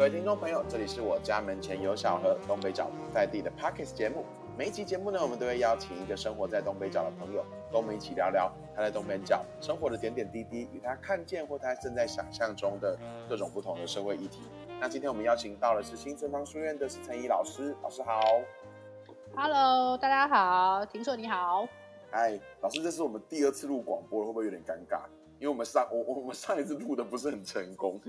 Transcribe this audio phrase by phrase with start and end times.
[0.00, 4.24] 各位听众朋友，这里是我家门前有小河东北角在地的 Parkes 节目。
[4.56, 14.40] 每一期节目呢，我们都会邀请一个生活在东北角的朋友，跟我们一起聊聊他在东北角生活的点点滴滴，与他看见或他正在想象中的各种不同的社会议题。
[14.80, 18.22] 那今天我们邀请到的是新城方书院的施陈怡老师，老师好。
[19.36, 21.68] Hello，大家好，听说你好。
[22.10, 25.02] 嗨，老师，这是我们第二次录广播了，会不会有点尴尬？
[25.38, 28.00] 因为我们上我我我们上一次录的不是很成功。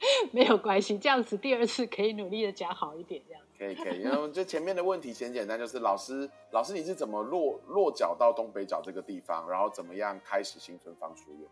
[0.32, 3.42] 没有关系，这样子第二次可以努力的讲好一点，这样。
[3.58, 11.48] 可以可以，然后就前面的问题很简单，就是老师老师你是怎么落落脚到东北角这个地方，然后怎么样开始新春方书院？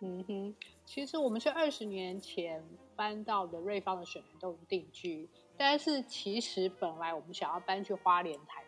[0.00, 0.54] 嗯哼，
[0.84, 2.64] 其实我们是二十年前
[2.96, 8.64] 搬到的瑞芳的水南洞定居，但是其实本来我们想要搬去花莲、台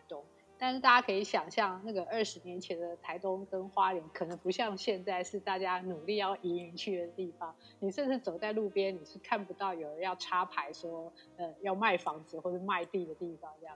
[0.61, 7.55] 但是大家可以想象，那个二十年前的台东跟花莲，可能不像现在是大家努力要移民去的地方。
[7.79, 13.75] 你甚至走在路边，你是看不到有人要插牌说，呃，要卖房子或者卖地的地方这样。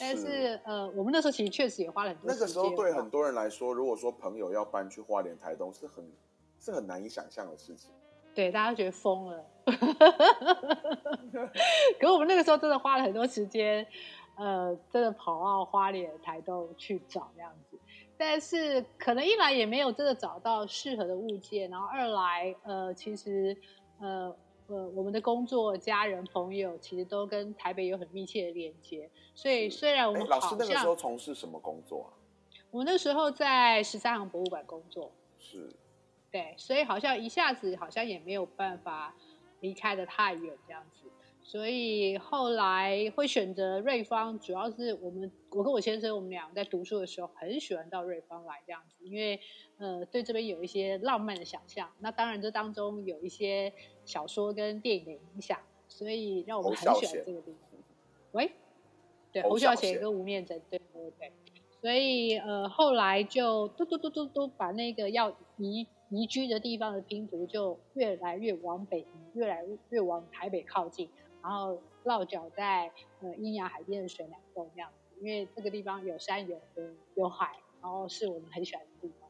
[0.00, 6.10] 但是呃，我们那时候其实确实也花了很多那个时候间对很多人来说，如果说朋友要搬去花莲、台东，是很
[6.58, 7.90] 是很难以想象的事情。
[8.34, 9.44] 对，大家觉得疯了。
[12.00, 13.86] 可我们那个时候真的花了很多时间，
[14.36, 17.78] 呃，真的跑到花莲、台东去找这样子。
[18.18, 23.54] 但是可能一来也没有真的找到适合的物件，然后二来，呃，其实，
[24.00, 24.34] 呃
[24.68, 32.08] 呃，我们的工作、家人、朋友其实都跟台北有很密切的连接，所以虽然我哎，们老师那个时候从事什么工作啊？
[32.70, 35.70] 我那时候在十三行博物馆工作，是
[36.32, 39.14] 对，所以好像一下子好像也没有办法
[39.60, 41.05] 离开的太远这样子，
[41.48, 49.38] 所以后来会选择瑞芳，主要是我们我跟我先生我们俩在读书的时候很喜欢到瑞芳来这样子，因为
[49.78, 53.72] 呃对这边有一些浪漫的想象，那当然这当中有一些
[54.04, 57.80] 小说跟电影的影响，所以让我们很喜欢这个地方。
[58.32, 58.50] 喂，
[59.30, 61.32] 对，侯侯孝孝贤贤跟吴念真，对对对。
[61.80, 71.08] 所以呃，后来就嘟嘟嘟嘟嘟把那个要移移居的地方的拼图就越来越往北移，越来越往台北靠近，
[71.42, 79.28] 然后落脚在呃阴阳海边的水南洞这样子，因为这个地方有山有河有海，然后是我们很喜欢的地方，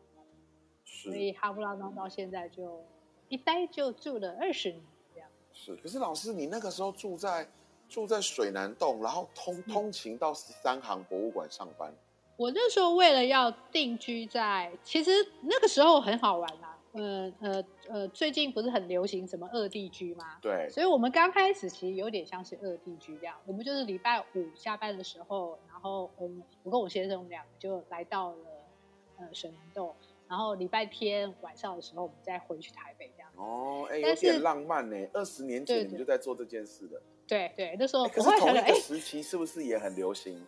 [0.84, 2.82] 所以哈布拉庄到现在就
[3.28, 4.82] 一待就住了二十年
[5.14, 5.28] 这样。
[5.52, 5.76] 是。
[5.76, 7.48] 可是老师，你那个时候住在
[7.88, 11.94] 住在水南洞，然后通通勤到十三行博物馆上班。
[12.36, 15.10] 我那时候为了要定居在，其实
[15.42, 20.38] 那个时候很好玩啦、呃呃呃，最近不是很流行什么二地居吗？
[20.40, 28.36] 对，所以我们刚开始其实有点像是二地居这样，我们就是礼拜五下班的时候，然后我们我跟我先生我们两个就来到了
[29.18, 29.94] 呃水南洞，
[30.28, 33.30] 然后礼拜天晚上的时候我们再回去台北这样。
[33.36, 34.96] 哦，哎，有点浪漫呢。
[35.12, 37.00] 二十年前对你们就在做这件事的。
[37.26, 40.46] 对对，那时候我会想想，哎，时期是不是也很流行？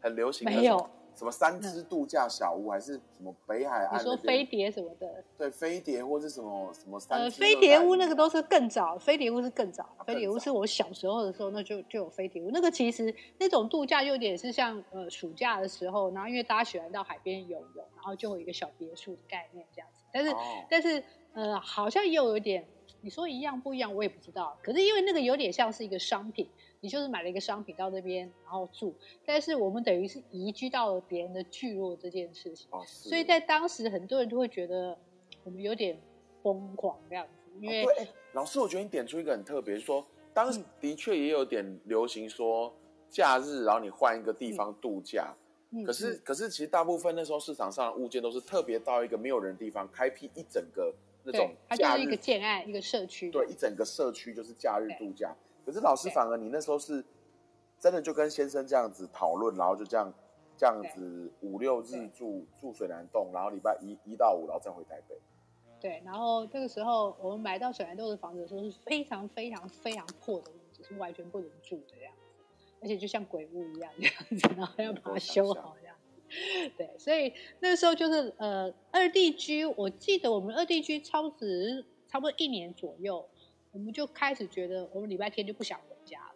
[0.00, 0.44] 很流行？
[0.44, 0.88] 没有。
[1.16, 12.50] 什么三只度假小屋，还是什么北海岸你说飞碟什么的，对飞碟，或是什么什么三呃，飞碟屋那个都是更早，飞碟屋是更早啊，飞碟屋是我小时候的时候，那就就有飞碟屋。
[12.50, 20.02] 那个其实那种度假有点是像呃暑假的时候，然后因为大家喜欢到海边游泳，然后就有一个小别墅的概念这样子。
[20.12, 20.36] 但是、哦
[20.68, 21.02] 但是
[21.32, 22.66] 呃，好像又有点，
[23.00, 24.56] 你说一样不一样，我也不知道。
[24.62, 26.48] 可是因为那个有点像是一个商品，
[26.86, 32.68] 你就是买了一个商品到那边然后住，但是我们等于是移居到了别人的聚落这件事情。
[32.70, 34.96] 哦，所以在当时，很多人都会觉得
[35.42, 35.98] 我们有点
[36.44, 37.84] 疯狂这样子，因为、
[38.34, 42.72] 老师，我觉得你点出一个很特别，说当时嗯的确也有点流行说
[43.10, 45.34] 假日，然后你换一个地方度假。
[45.70, 53.28] 嗯可是，嗯可是其实大部分那时候市场上的物件都是特别到一个没有人的地方，开辟一整个那种对，它就假日是一个建案，一个社区。
[53.32, 55.34] 对，一整个社区就是假日度假。
[55.66, 57.04] 可是老师反而你那时候是
[57.80, 60.10] 真的就跟先生这样子讨论，然后就这样
[60.56, 65.16] 这样子五六日住住水南洞，然后礼拜一一到五，然后再回台北。
[65.80, 76.72] 对，然后这个时候我们买到水南洞的房子的时候是非常非常非常破的屋子，是完全不能住的这样子，而且就像鬼屋一样这样子，然后要把它修好这样子。
[76.78, 83.28] 对，所以那个时候就是呃二地居，我记得我们二地居超值差不多一年左右，
[83.76, 86.34] 我们就开始觉得我们礼拜天就不想回家了。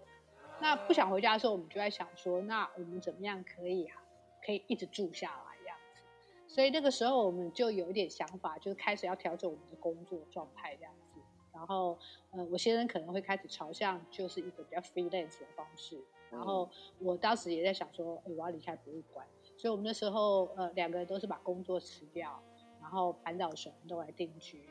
[0.61, 3.97] 那不想回家的时候，我们就在想说，那我们怎么样可以啊，
[4.45, 6.03] 可以一直住下来这样子。
[6.47, 11.19] 所以那个时候我们就有一点想法，就是开始要调整我们的工作状态这样子。
[11.51, 11.99] 然后，
[12.31, 15.99] 呃，我先生可能会开始朝向就是一个比较 freelance 的方式。
[16.31, 19.27] 然后我当时也在想说，哎，我要离开博物馆，
[19.57, 22.39] 所以我们那时候呃两个人都是把工作辞掉，
[22.83, 24.69] 然后搬到水南洞来定居。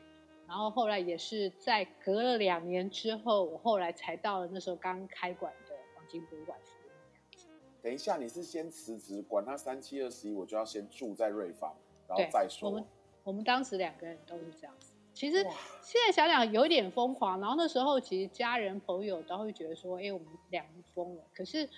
[0.50, 6.90] 然后后来也是在隔了两年之后，我后来才到了那时候刚开馆的黄金博物馆服务
[7.30, 7.48] 这样子。
[7.80, 11.72] 等一下，你是先辞职，管他三七二十一，我就要先住在瑞芳，
[12.08, 12.68] 然后再说。
[12.68, 12.84] 我们
[13.22, 14.92] 我们当时两个人都是这样子。
[15.14, 15.52] 其实哇
[15.82, 21.22] 现在想想有点疯狂，然后那时候其实家人朋友都会觉得说，哎，我们两个疯了。
[21.32, 21.68] 可是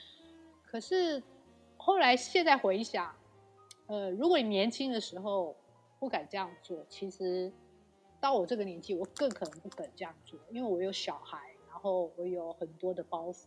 [0.64, 1.22] 可是
[1.76, 3.14] 后来现在回想，
[3.86, 5.54] 呃，如果你年轻的时候
[5.98, 7.52] 不敢这样做，其实
[8.22, 13.46] 到我这个年纪，我更可能不敢这样做，因为我有小孩，然后我有很多的包袱，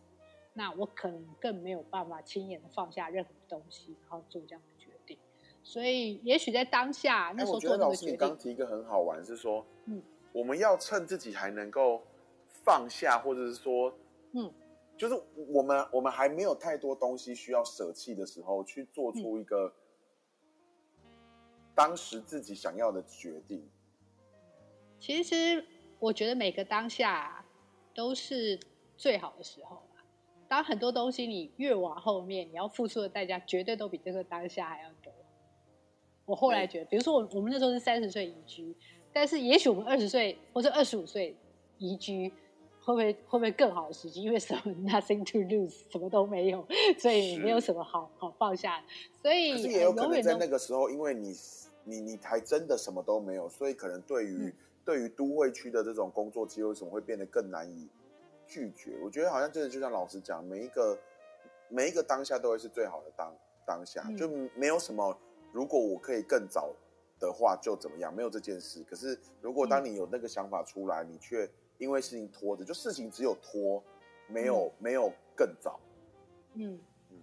[0.52, 5.16] 那我可能更没有办法轻言的放下任何东西，然后做这样的决定。
[5.62, 10.02] 所以，也许在当下那哎，时候我觉得老师你做那个决定，刚提一个很好玩，是说，嗯，
[10.34, 12.02] 我们要趁自己还能够
[12.46, 13.96] 放下，或者是说，
[14.32, 14.52] 嗯，
[14.98, 15.18] 就是
[15.48, 19.72] 我们我们还没有太多东西需要舍弃的时候，去做嗯出一个
[21.74, 23.66] 当时自己想要的决定。
[24.98, 25.64] 其实
[25.98, 27.44] 我觉得每个当下
[27.94, 28.58] 都是
[28.96, 30.02] 最好的时候啦。
[30.48, 35.12] 当很多东西你越往后面，你要付出的代价绝对都比这个当下还要多。
[36.24, 38.74] 我后来觉得，比如说我我们那时候是三十岁移居，
[39.12, 41.36] 但是也许我们二十岁或者二十五岁
[41.78, 42.28] 移居，
[42.80, 44.22] 会不会会不会更好的时机？
[44.22, 44.60] 因为什么
[44.90, 46.66] nothing to lose，什么都没有，
[46.98, 48.84] 所以没有什么好好放下。
[49.22, 51.34] 所以可是也有可能在那个时候，因为你
[51.84, 54.52] 你你还真的什么都没有，所以可能对于、嗯
[54.86, 57.88] 对于都会区的这种工作机会，为什么会变得更难以
[58.46, 58.96] 拒绝？
[59.02, 60.96] 我觉得好像真的就像老师讲，每一个
[61.68, 63.34] 每一个当下都会是最好的当
[63.66, 65.18] 当下，嗯就没有什么
[65.52, 66.72] 如果我可以更早
[67.18, 68.84] 的话就怎么样，没有这件事。
[68.84, 73.82] 可是如果当你有那个想法出来，你却因为事情拖着，就事情只有拖，
[74.28, 75.80] 没有、没有更早。
[76.54, 76.78] 嗯。
[77.10, 77.18] 嗯，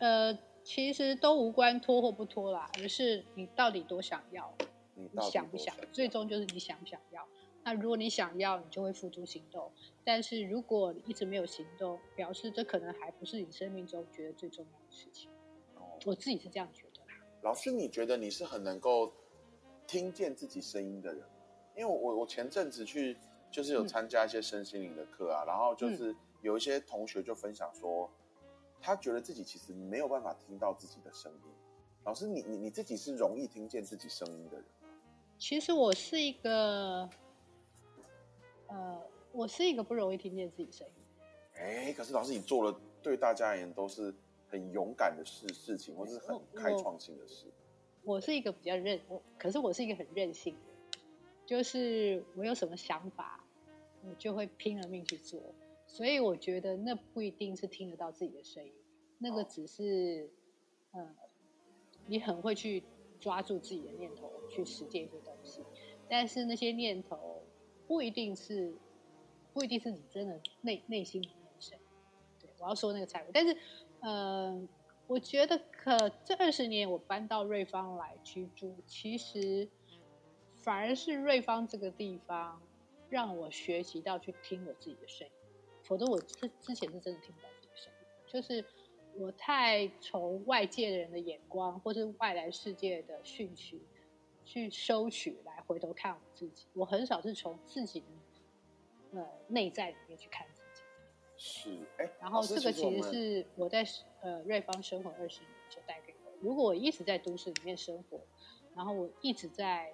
[0.00, 4.52] 呃，其实都无关拖或不拖啦，而是你到底多想要，
[4.96, 5.74] 你想不想？
[5.92, 7.26] 最终就是你想不想要。
[7.62, 9.70] 那如果你想要，你就会付诸行动；
[10.04, 15.30] 但是如果你一直没有行动，表示这可能还不是你生命中觉得最重要的事情。
[15.74, 17.20] 哦我自己是这样觉得啦。
[17.42, 19.12] 老师，你觉得你是很能够
[19.86, 21.28] 听见自己声音的人吗？
[21.74, 23.16] 因为我我我前阵子去
[23.50, 28.08] 就是有嗯参加一些身心灵的课啊，然后就是有一些同学就分享说，
[28.80, 31.52] 他觉得自己其实没有办法听到自己的声音。
[32.04, 34.75] 老师，你你你自己是容易听见自己声音的人吗？
[35.38, 37.08] 其实我是一个，
[38.68, 39.00] 呃，
[39.32, 40.92] 我是一个不容易听见自己声音。
[41.54, 44.14] 哎，可是老师，你做了对大家而言都是
[44.48, 47.46] 很勇敢的事事情，或是很开创性的事。
[48.02, 50.98] 我是一个比较任，我可是我是一个很任性的，
[51.44, 53.44] 就是我有什么想法，
[54.08, 55.40] 我就会拼了命去做。
[55.86, 58.72] 所以我觉得那不一定是听得到自己的声音，
[59.18, 60.30] 那个只是，
[60.92, 61.14] 呃，
[62.06, 62.82] 你很会去
[63.20, 65.62] 抓住自己的念头去实践一些东西，
[66.08, 67.42] 但是那些念头
[67.86, 68.74] 不一定是，
[69.52, 71.78] 不一定是你真的内内心里面的声。
[72.40, 73.56] 对，我要说那个才会，但是，
[74.00, 74.68] 呃，
[75.06, 79.68] 我觉得可这二十年我搬到瑞芳来居住，其实
[80.54, 82.60] 反而是瑞芳这个地方
[83.08, 85.32] 让我学习到去听我自己的声音，
[85.82, 88.64] 否则我之之前是真的听不到自己的声音，就是
[89.18, 93.82] 我太从外界的人的眼光或是外来世界的讯息
[94.44, 98.06] 去收取来回头看我自己，我很少是从自己的
[99.18, 100.82] 呃内在里面去看自己。
[101.38, 103.84] 是，哎，然后这个其实是我在
[104.20, 106.32] 呃瑞芳生活二十年所带给我。
[106.40, 108.20] 如果我一直在都市里面生活，
[108.74, 109.92] 然后我一直在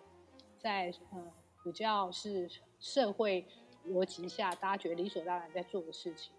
[0.59, 1.33] 在呃
[1.65, 2.49] 比较是
[2.79, 3.47] 社会
[3.87, 6.33] 逻辑下，大家觉得理所当然在做的事情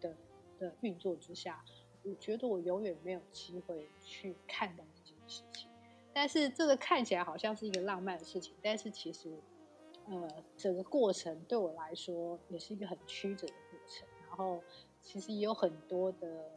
[0.00, 0.16] 的
[0.58, 1.64] 的运作之下，
[2.04, 5.68] 我觉得我永远没有机会去看到这件事情。
[6.12, 9.32] 但是这个看起来好像是一个浪漫的事情，但是其实
[10.06, 14.06] 呃整个过程对我来说也是一个很曲折的过程。
[14.28, 14.62] 然后
[15.00, 16.50] 其实也有很多的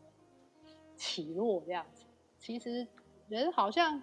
[0.96, 2.06] 起落这样子。
[2.38, 2.88] 其实
[3.28, 4.02] 人好像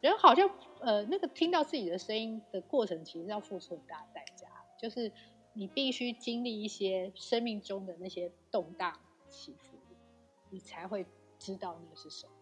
[0.00, 5.10] 人好像呃那个听到自己的声音的过程，其实要付出很大的代价，就是
[5.52, 9.76] 你必须经历一些生命中的那些动荡起伏，
[10.50, 11.06] 你才会
[11.38, 12.32] 知道那个是什么。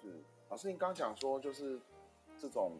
[0.00, 1.80] 是老师，您刚讲说就是
[2.38, 2.72] 这种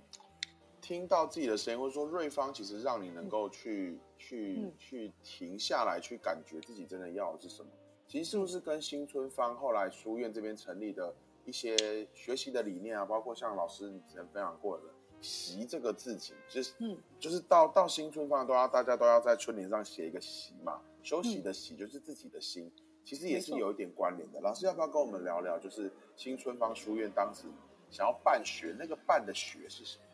[0.81, 7.71] 听到自己的声音，或者说瑞芳，其实让你能够去、去嗯去停下来，去感觉自己真的要的是什么。
[8.09, 14.85] 其实是不是跟新春芳后来书院这边成立的一些学习的理念啊，包括像老师之前分享过的
[15.23, 22.71] “习”这个字情，就是嗯就是到到新春芳都要大家都要在春联上写一个“习”嘛，休息的“习”就是自己的心。
[23.05, 24.41] 其实也是有一点关联的。
[24.41, 27.45] 老师要不要跟我们聊聊，就是新春芳书院当时
[27.91, 30.05] 想要办学，那个办的学是什么？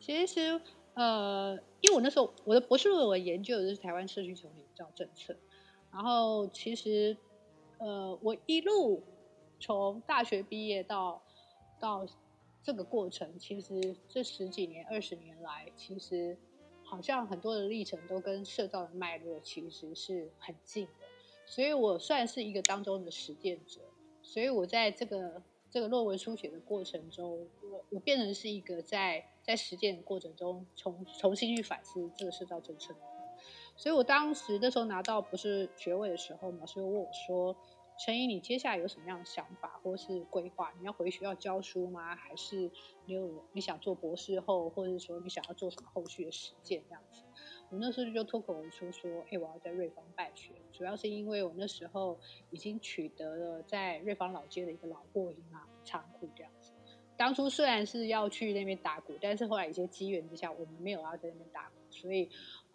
[0.00, 0.60] 其实，
[0.94, 5.36] 呃，因为我那时候我的博士论文研究的是台湾社区丛林照政策，
[5.92, 7.16] 然后其实
[7.78, 9.02] 呃，我一路
[9.58, 11.20] 从大学毕业到
[11.80, 12.06] 到
[12.62, 16.36] 这个过程，其实这十几年、二十年来，其实
[16.84, 21.06] 好像很多的历程都跟社造的脉络其实是很近的，
[21.48, 23.80] 所以我算是一个当中的实践者，
[24.22, 25.42] 所以我在这个。
[25.70, 32.94] 这个论文书写的过程中，我我变成是一个在在实践的过程中重重新去反思这个社造政策。
[33.76, 37.54] 所以我当时那时候拿到不是学位的时候，老师问我说
[38.02, 40.72] ：“陈怡，你接下来有什么样的想法或是规划？
[40.80, 42.16] 你要回学校教书吗？
[42.16, 42.70] 还是
[43.04, 47.20] 你有你想做博士后，或者说你想要做什么后续的实践这样子？”
[47.70, 52.18] 我那时候就脱口而出说：“哎，我要在瑞芳办学，主要是因为我那时候
[52.50, 56.72] 已经取得了在瑞芳老街的一个老货银行仓库这样子。
[57.14, 62.30] 当初虽然是要去那边打鼓，但是后来一些机缘之下，我们没有要在那边打鼓，所以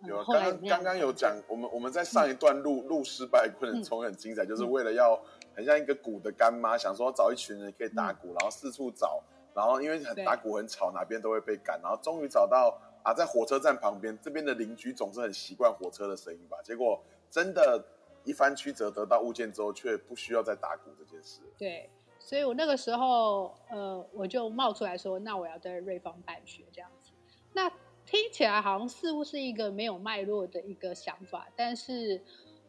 [0.05, 5.19] 有刚刚刚刚有讲，我们我们在上一段录录失败过程中很精彩，就是为了要
[5.55, 9.23] 很像一个鼓的干妈，想说找一群人可以打鼓，然后四处找，
[9.55, 16.57] 然后因为很打鼓很吵，哪边都会被赶，然后终于找到。”啊，在火车站旁边，这边的邻居总是很习惯火车的声音吧？
[16.63, 17.83] 结果真的，
[18.23, 21.41] 一番曲折得到物件之后，却不需要再打鼓这件事。
[21.57, 27.11] 对，所以我那个时候，呃，我就冒出来说，那我要在瑞芳办学这样子。
[27.51, 27.69] 那
[28.05, 32.21] 听起来好像似乎是一个没有脉络的一个想法，但是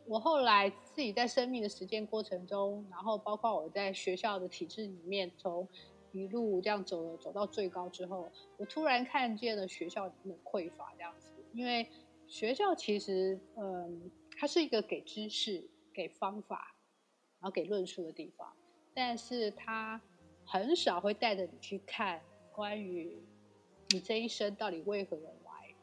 [0.07, 5.67] 我后来自己在生命的实践过程中，然后包括我在学校的体制里面，从
[6.15, 11.33] 一路这样走了，走到最高之后，我突然看见了学校的匮乏这样子。
[11.53, 11.89] 因为
[12.29, 16.77] 学校其实，嗯，它是一个给知识、给方法，
[17.41, 18.53] 然后给论述的地方，
[18.95, 20.01] 但是它
[20.45, 23.21] 很少会带着你去看关于
[23.89, 25.75] 你这一生到底为何而来，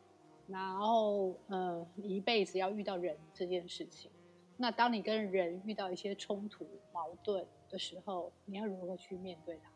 [0.48, 4.10] 然后，呃，一辈子要遇到人这件事情。
[4.56, 9.71] 那当你跟人遇到一些冲突、矛盾的时候，你要如何去面对它？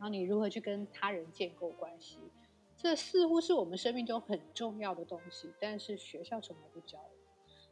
[0.00, 2.18] 然后你如何去跟他人建构关系？
[2.74, 6.98] 这似乎是我们生命中很重要的东西，但是学校从来不教。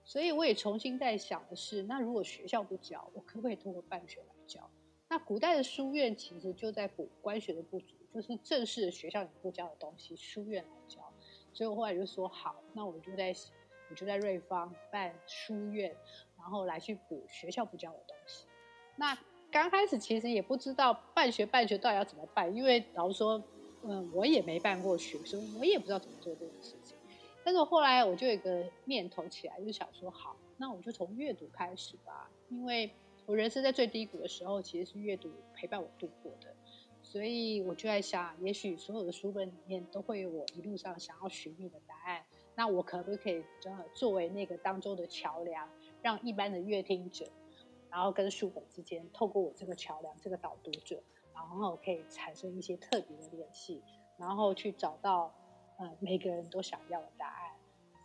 [0.04, 4.70] 所以我也重新在想的是，那如果学校不教，我可不可以通过办学来教？
[5.08, 11.10] 那古代的书院其实就在补官学的不足，就是正式的学校里不教的东西，书院来教。
[11.54, 13.34] 所以我后来就说好，那我就在
[13.88, 15.96] 我就在瑞芳办书院，
[16.36, 18.44] 然后来去补学校不教的东西。
[18.94, 19.18] 那。
[19.50, 23.42] 刚开始其实也不知道办学办学到底要怎么办，因为老实说，
[23.82, 26.96] 嗯，我也没办过学，所以我也不知道怎么做这件事情。
[27.44, 32.90] 但是后来我就有一个念头起来，就想说，好，那我就从阅读开始吧，因为
[33.24, 36.54] 我人生在最低谷的时候，其实是阅读陪伴我度过的。
[37.02, 42.22] 所以我就在想，也许所有的书本里面都会有我一路上想要寻觅的答案。
[42.54, 45.66] 那我可不可以呃作为那个当中的桥梁，
[46.02, 47.24] 让一般的阅听者？
[47.98, 51.02] 然后跟书本之间，透过我这个桥梁、这个导读者，
[51.34, 53.82] 然后可以产生一些特别的联系，
[54.16, 55.34] 然后去找到
[55.78, 57.56] 呃每个人都想要的答案。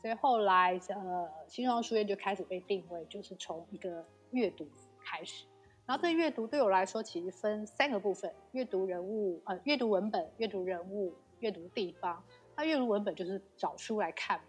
[0.02, 4.68] 所以后来呃新庄书院就开始被定位，就是从一个阅读
[5.06, 5.46] 开始。
[5.86, 12.24] 然后这阅读对我来说，其实分三个部分：阅读人物，呃，阅读文本，阅读人物，阅读地方。
[12.58, 14.42] 那阅读文本就是找书来看。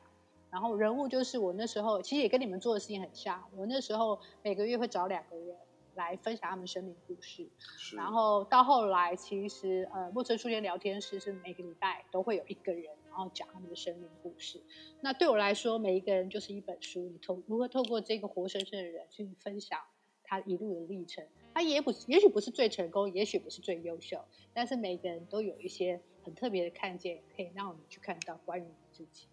[0.54, 3.42] 然后人物就是我那时候，其实也跟你们做的事情很像。
[3.56, 5.56] 我那时候每个月会找两个人
[5.96, 7.48] 来分享他们生命故事。
[7.96, 14.62] 然后到后来，其实呃，莫村书店聊天室是每个礼拜都会有一个人，然后讲他们的生命故事。
[15.00, 19.80] 那对我来说，每一个人就是一本书，你透如何透过这个活生生的人去分享
[20.22, 21.26] 他一路的历程。
[21.52, 29.26] 他也不也许不是最成功，也许不是最优秀，但是每个人都有一些很特别的看见，可以让我们去看到关于你自己。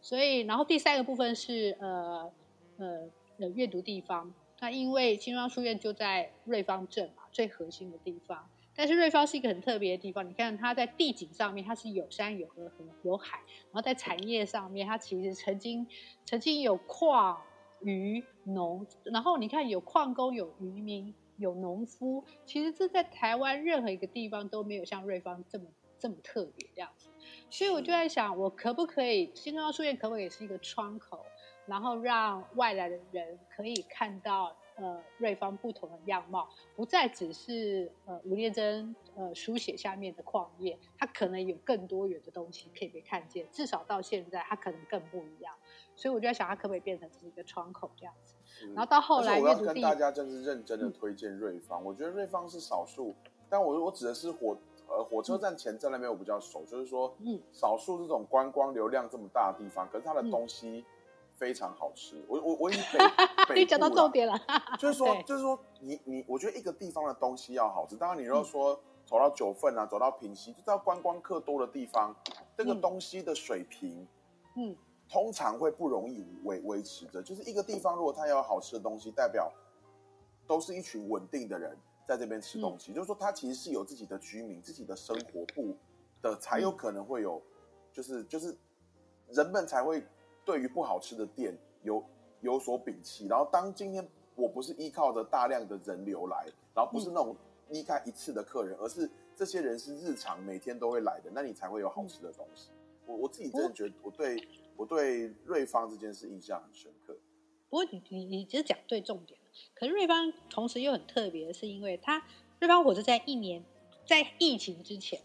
[0.00, 2.32] 所以，然后第三个部分是呃
[2.78, 4.32] 呃呃阅读地方。
[4.60, 8.48] 那因为青庄书院就在瑞芳镇嘛，最核心的地方。
[8.74, 12.70] 但是瑞芳是一个很特别的地方，你看它在地景上面它是有山有河
[13.02, 15.86] 有海，然后在产业上面它其实曾经
[16.24, 17.40] 曾经有矿
[17.80, 25.66] 渔农，然后你看有矿工有渔民有农夫，其实这在台湾任何一个地方都没有像瑞芳这么
[25.98, 26.88] 这么特别这样。
[27.50, 31.24] 所以我就在想，我可不可以新中央书院可不可以是一个窗口，
[31.66, 43.46] 然后让外来的人可以看到呃瑞芳不同的样貌，不再只是呃吴念真呃书写下面的矿业，它可能有更多元的东西可以被看见。
[43.50, 45.54] 至少到现在，它可能更不一样。
[45.96, 48.34] 所以我就在想，它可不可以变成是一个窗口这样子？
[48.74, 51.82] 然后到后来，我要跟大家真是认真的推荐瑞芳。
[51.82, 53.14] 我觉得瑞芳是少数，
[53.48, 54.58] 但我我指的是火。
[54.88, 60.30] 呃火车站前站那边我比较熟，就是说，嗯，少数这种观光流量这么大的地方，可是它的嗯。
[60.30, 60.84] 东西
[61.36, 62.24] 非常好吃。
[62.28, 62.98] 我我我以北
[63.48, 64.36] 北你讲到重点了，
[64.78, 67.96] 就是说，就是说，你你，我觉得一个地方的东西要好吃。
[67.96, 68.44] 当然，你如果嗯。
[68.44, 72.14] 说走到九份啊，走到平溪，就到观光客多的地方，
[72.56, 72.80] 这个嗯。
[72.80, 74.06] 东西的水平，
[74.56, 74.76] 嗯，
[75.08, 77.22] 通常会不容易维维持着。
[77.22, 79.50] 就是一个地方，如果它要有好吃的东西，代表
[80.46, 82.94] 都是一群稳定的人在这边吃东嗯西。
[82.94, 85.76] 就是说，他其实是有自己的居民、自己的生活部
[86.22, 87.40] 的，才有嗯可能会有，
[87.92, 88.56] 就是就是
[89.28, 90.02] 人们才会
[90.44, 92.02] 对于不好吃的店有
[92.40, 93.26] 有所摒弃。
[93.26, 97.36] 然后，当今天我不是依靠着大量的人流来，然后不是那种
[97.68, 102.70] 离开一次的客人，而是这些人是日常每天都会来的，那你才会有好吃的东西。
[103.06, 107.16] 我我自己真的觉得，我对我对瑞芳这件事印象很深刻。
[107.68, 109.47] 不过你你你其实讲对重点了。
[109.74, 112.22] 可是瑞芳同时又很特别，是因为它
[112.58, 113.64] 瑞芳火车在一年
[114.06, 115.20] 在疫情之前，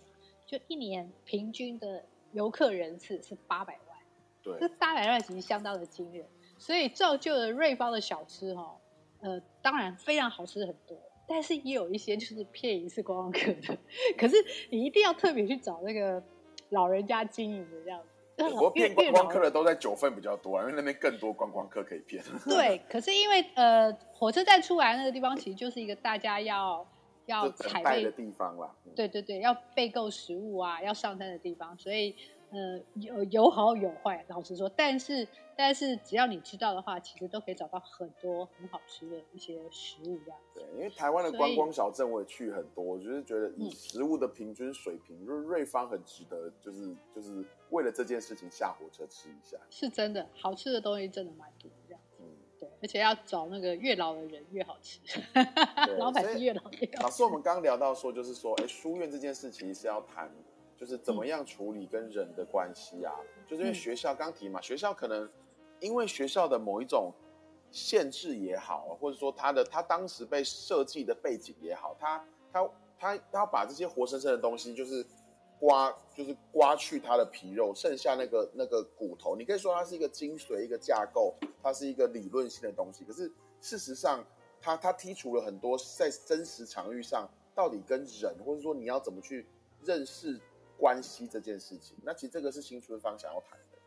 [0.46, 3.98] 就一年平均的游客人次是八百万，
[4.42, 4.60] 对。
[4.60, 6.26] 这，八百万其实相当的惊人，
[6.58, 8.78] 所以造就了瑞芳的小吃哈、
[9.22, 10.98] 呃，当然非常好吃很多，
[11.28, 13.78] 但是也有一些就是骗一次观光客的，
[14.18, 14.36] 可是
[14.70, 16.24] 你一定要特别去找那个
[16.70, 18.08] 老人家经营的这样子。
[18.50, 22.24] 不过骗观光客的都在九份比较多啊，因为那边更多观光客可以骗。
[22.46, 26.86] 对，可是因为呃，火车站出来那个地方，其实就是一个大家要
[27.26, 28.70] 要等采备的，地方啦。
[28.86, 32.16] 嗯对对对，要备购食物啊，要上山的地方，所以
[32.54, 40.60] 呃有有好有坏，老实说，但是但是只要你知道的话，其实都可以找到很多很好吃的一些食物这样子。
[40.60, 49.58] 对，因为台湾的观光小镇我也去很多，我就是觉得以嗯食物的平均水平，就是瑞芳很值得，就是就是为了这件事情下火车吃一下。
[49.70, 52.18] 是真的，好吃的东西真的蛮多这样子。
[52.20, 52.26] 嗯，
[52.60, 55.00] 对，而且要找那个越老的人越好吃，
[55.98, 57.04] 老板是越老越好吃。
[57.04, 60.32] 老师，我们刚刚聊到说，就是说，哎，书院这件事其实是要谈，
[60.78, 63.14] 就是怎么样处理跟人的关系啊。
[63.48, 65.30] 就是因为嗯学校刚提嘛，学校可能
[65.80, 67.12] 因为学校的某一种
[67.72, 72.64] 限制也好，或者说他的他当时被设计的背景也好，他他
[72.98, 75.06] 他他要把这些活生生的东西，就是
[75.60, 83.04] 刮，就是刮去他的皮肉，剩下那个那个骨头，你可以说它是一个精髓、一个架构，它是一个理论性的东西。
[83.04, 84.24] 可是事实上，
[84.62, 89.46] 它它剔除了很多在真实场域上到底跟人，或者说你要怎么去
[89.84, 90.40] 认识
[90.78, 91.98] 关系这件事情。
[92.04, 93.78] 那其实这个是新春方想要谈的。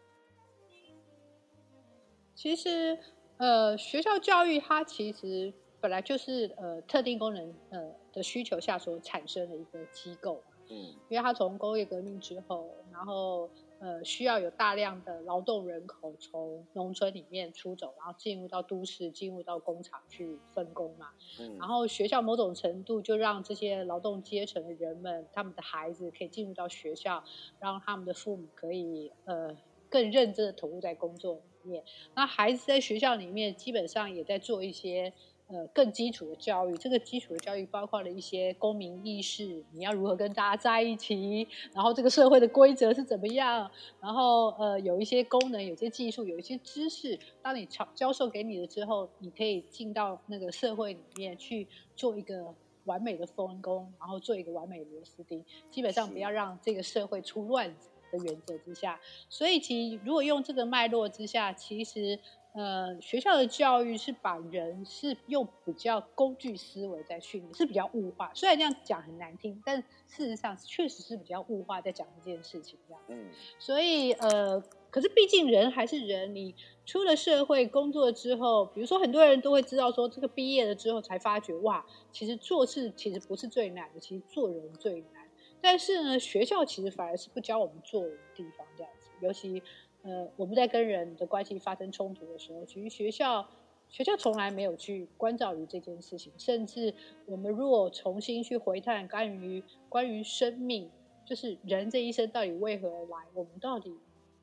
[2.35, 2.99] 其实，
[3.38, 10.77] 呃，学校教育它其实本来就是呃特定功能呃的需求下所产生的一个机构，嗯
[11.09, 21.10] 因为它从工业革命之后，然后呃需要有大量的劳动人口从农村里面出走，然后进入到都市，进入到工厂去分工嘛。
[21.40, 27.22] 嗯，然后学校某种程度就让这些劳动阶层的人们，他们的孩子可以进入到学校，
[27.60, 29.56] 让他们的父母可以呃
[29.88, 31.84] 更认真的投入在工作里面。
[32.14, 35.12] 那孩子在学校里面基本上也在做一些
[35.48, 52.54] 呃更基础的教育，这个基础的教育包括了一些公民意识，你要如何跟大家在一起，然后这个社会的规则是怎么样，然后呃有一些功能、有些技术、有一些知识，当你教教授给你了之后，你可以进到那个社会里面去做一个
[52.85, 59.00] 完美的分工，然后做一个完美的螺丝钉，基本上不要让这个社会出乱子的原则之下。
[59.28, 62.18] 所以其实如果用这个脉络之下，其实
[62.57, 68.33] 呃学校的教育是把人是用比较工具思维在训练，是比较物化。
[68.35, 69.77] 虽然这样讲很难听，但
[70.09, 73.03] 事实上确实是比较物化在讲这件事情这样。
[73.09, 74.59] 嗯所以呃，
[74.90, 76.55] 可是毕竟人还是人，你
[76.87, 85.29] 出了社会工作之后，比如说很多人都会知道说，这个毕业了之后才发觉，哇，其实做事其实不是最难的，其实做人最难。
[85.61, 89.11] 但是呢，学校其实反而是不教我们做人的地方，这样子。
[89.21, 89.62] 尤其
[90.07, 93.45] 呃，我们在跟人的关系发生冲突的时候，其实学校
[93.88, 96.95] 学校从来没有去关照于这件事情，甚至
[97.27, 100.88] 我们如果重新去回探关于关于生命，
[101.25, 103.92] 就是人这一生到底为何而来，我们到底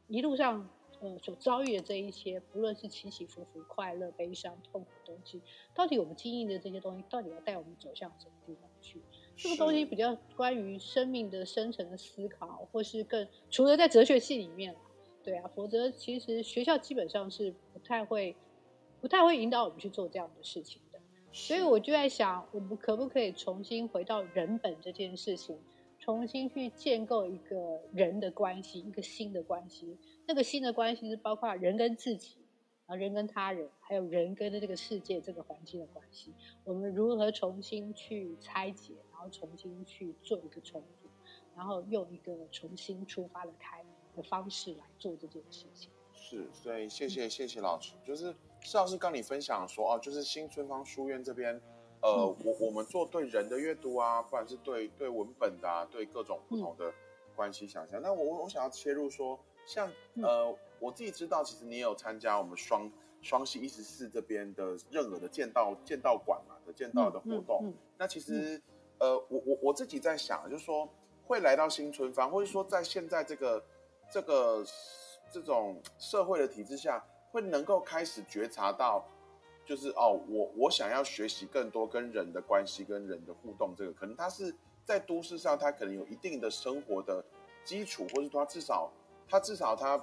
[0.09, 5.41] 一路上呃所遭遇的这一些，不论是起起伏伏、快乐、悲伤、痛苦的东西，
[5.73, 9.01] 到底我们经历的这些东西，到底要带我们走向什么地方去？
[9.37, 14.79] 这个东西比较关于生命的深层的思考，或是更除了在哲学系里面啦，
[15.23, 18.35] 对啊，否则其实学校基本上是不太会
[18.99, 20.99] 不太会引导我们去做这样的事情的。
[21.31, 25.57] 所以我就在想，我们可不可以重新回到人本这件事情，
[25.97, 29.97] 重新去建构一个人的关系，一个新的关系。
[30.27, 32.35] 那个新的关系是包括人跟自己，
[32.85, 36.33] 然后人跟他人，还有人跟这个世界、这个环境的关系。
[36.65, 41.07] 我们如何重新去拆解，然后重新去做一个重组？
[41.55, 43.83] 然后用一个重新出发的开
[44.15, 45.89] 的方式来做这件事情。
[46.13, 51.61] 是，所以谢谢谢谢老师，就是施老师刚你分享说哦，就是新春芳书院这边，
[52.01, 56.93] 呃，我我们做对人的阅读啊，不管是对对文本的啊，对各种不同的
[57.35, 58.01] 关系想象。
[58.01, 62.89] 那我我想要切入说，像呃，我自己知道，其实你也有参加我们双
[63.21, 67.73] 双溪一十四这边的任何的剑道剑道馆嘛的剑道的活动。
[67.97, 68.61] 那其实
[68.99, 70.87] 呃，我我我自己在想，就是说
[71.25, 73.63] 会来到新春芳，或者说在现在这个
[74.13, 74.63] 这个。
[75.31, 79.03] 这种社会的体制下，会能够开始觉察到，
[79.65, 83.73] 就是哦，我我想要学习更多跟人的关系、跟人的互动。
[83.75, 84.53] 这个可能他是
[84.85, 87.25] 在都市上，他可能有一定的生活的
[87.65, 88.91] 基础，或者说他至少
[89.27, 89.99] 他至少他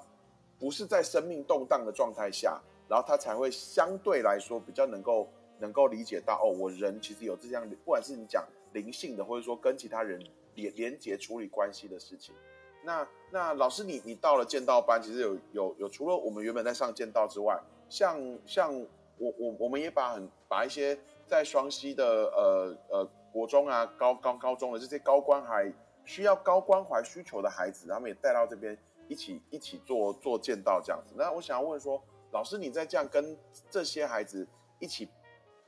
[0.59, 5.29] 不是在生命动荡的状态下，然后他才会相对来说比较能够
[5.61, 10.21] 能够理解到哦，我人其实有这样，不管是你讲灵性的，或者说跟其他人
[10.57, 12.35] 连连接处理关系的事情。
[12.83, 18.75] 那那老师，你你到了剑道班，其实有有有，除了我们原本在上剑道之外，像像
[19.19, 25.71] 我我我们也把很把一些在双溪的呃呃国中啊高高高中的这些高关怀
[26.05, 28.77] 需要高关怀需求的孩子，他们也带到这边
[29.09, 31.15] 一起一起做做剑道这样子。
[31.17, 33.37] 那我想要问说，老师你在这样跟
[33.71, 34.47] 这些孩子
[34.79, 35.07] 一起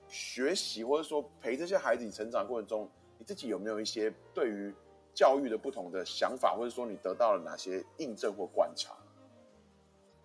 [0.08, 4.74] 学习，或者说陪这些孩子成长过程中，你自己有没有一些对于？
[5.14, 8.94] 教育的不同的想法，或者说你得到了哪些印证或观察？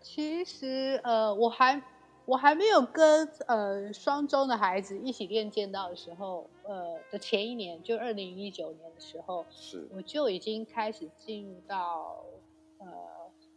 [0.01, 1.81] 其实，呃，我还
[2.25, 12.23] 我还没有跟呃双中的孩子一起练剑道的时候，呃的前一年，就二零一九年的时候，是我就已经开始进入到
[12.77, 12.87] 呃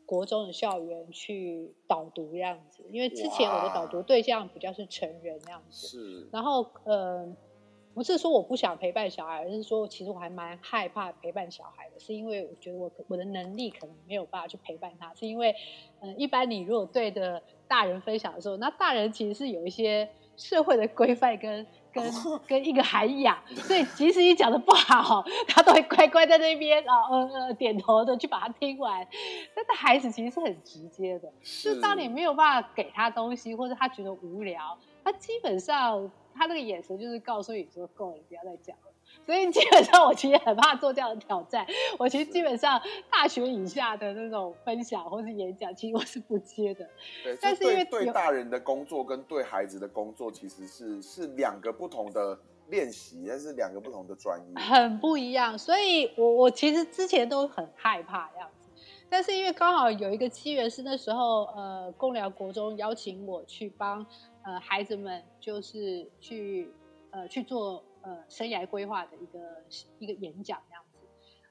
[0.05, 7.37] 国中的校园去导读这样子，因为之前我的导读对象比较是成人那样子，是，然后呃。
[8.01, 15.55] 不是说我不想陪伴小孩，而是说其实我还蛮害怕陪伴小孩的，是因为我觉得我我的能力可能没有办法去陪伴他，是因为，
[16.01, 22.11] 嗯，一般你如果对着大人分享的时候，那大人其实是有一些社会的规范跟 跟
[22.47, 29.07] 跟一个涵养，所以即使你讲的不好，他都会乖乖在那边啊呃呃点头的去把它听完。
[29.55, 31.31] 但是孩子其实是很直接的，
[31.63, 36.11] 就当你没有办法给他东西，或者他觉得无聊，他基本上。
[36.35, 38.93] 他那个眼神就是告诉你说够了，不要再讲了。
[39.27, 41.67] 所以 基本上我其实很怕做这样的挑战。
[41.99, 46.89] 我其实基本上大学以下的那种分享或是演讲，其实我是不接的。
[47.25, 52.39] 对，但是因为对大人的工作跟对孩子的工作其实是是两个不同的
[52.69, 55.59] 练习，但是两个不同的专业，很不一样。
[55.59, 58.69] 所以我我其实之前都很害怕这样子，
[59.09, 64.07] 但是因为刚好有一个机缘，是那时候呃，公寮国中邀请我去帮。
[64.43, 66.73] 呃，孩子们就是去
[67.11, 69.39] 呃去做呃生涯规划的一个
[69.99, 70.99] 一个演讲这样子，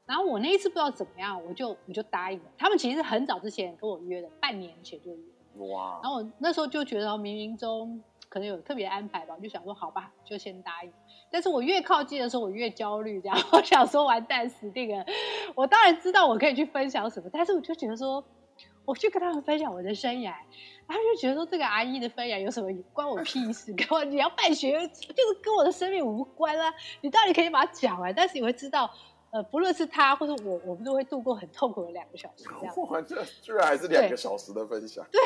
[0.05, 2.45] 然后我那一次不知道怎么样，我就我就答应了。
[2.57, 5.23] 他们其实很早之前跟我约的，半年前就约。
[5.67, 5.99] 哇！
[6.01, 10.93] 然后我那时候就觉得冥冥中可能有特别安排吧，我就想说好吧，就先答应。
[11.31, 15.05] 但是我越靠近的时候，我越焦虑，这样 我想说完蛋死定了。
[15.55, 18.23] 我当然知道我可以去分享什么，但是我就觉得说，
[18.85, 20.33] 我去跟他们分享我的生涯。
[20.89, 23.71] 他就觉得说这个阿姨的分享有什么关我屁事？
[23.77, 26.73] 跟我你要办学，就是跟我的生命无关啊！
[27.01, 28.91] 你到底可以把它讲完，但是你会知道，
[29.29, 32.45] 呃，不论是他或者我，我们都会度过很痛苦的两个小时。
[32.59, 35.05] 这样，哇，这居然还是两个小时的分享。
[35.11, 35.21] 对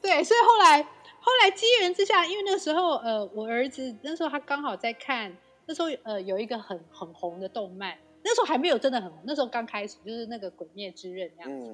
[0.00, 11.66] 对，所以后来后来机缘之下，因为那个时候，呃，我儿子那时候他刚好在看，那时候呃有一个很很红的动漫，那时候还没有真的很红，那时候刚开始就是那个《鬼灭之刃》那样子。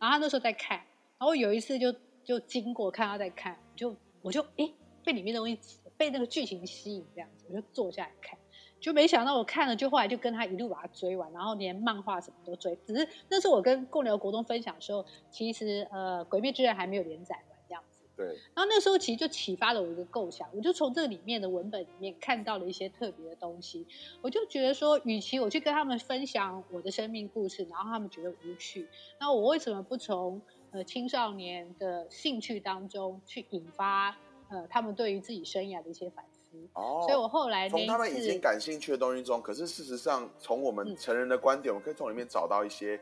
[0.00, 0.78] 然后他那时候在看，
[1.18, 1.94] 然后有一次就。
[2.28, 4.70] 就经过看他在看，就我就哎
[5.02, 5.58] 被里面的东西
[5.96, 8.38] 被那个剧情吸引，这样子我就坐下来看，
[8.78, 12.78] 就没想到我看了，就后来就跟他一路把它追完，然后连漫画什么都追。
[12.84, 18.00] 只是那是我跟共聊国中分享的时候，其实呃《鬼灭之刃》还没有连载完这样子。
[18.14, 18.26] 对。
[18.54, 23.86] 然后那时候其实就启发了我一个构想，我就从这里面的文本里面看到了一些特别的东西，
[24.20, 28.86] 我就觉得说，与其我去跟他们分享我的生命故事，然后他们觉得无趣，
[29.18, 30.42] 那我为什么不从？
[30.70, 34.16] 呃，青少年的兴趣当中去引发
[34.48, 36.38] 呃，他们对于自己生涯的一些反思。
[36.72, 43.00] 哦，所以我后来从他们已经感兴趣的东西中，可是事实上，从我们成人的观点，我们可以从里面找到一些，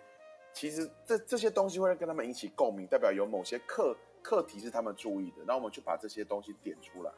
[0.53, 7.13] 其实这这些东西会跟他们引起共鸣，代表有某些课课题是他们注意的，那我们去把这些东西点出来。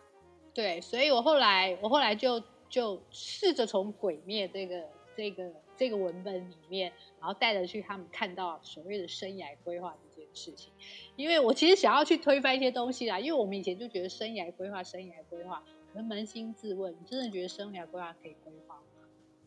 [0.52, 4.84] 对，所以我后来我后来就就试着从鬼灭这个
[5.16, 9.96] 这个这个文本里面，然后带着去他们看到所谓的生涯规划。
[10.38, 10.72] 事情，
[11.16, 18.82] 因为我其实想要去推翻一些东西啦，因为我们以前就觉得生涯规划，生涯规划，可能扪心自问，你真的觉得生涯规划可以规划吗？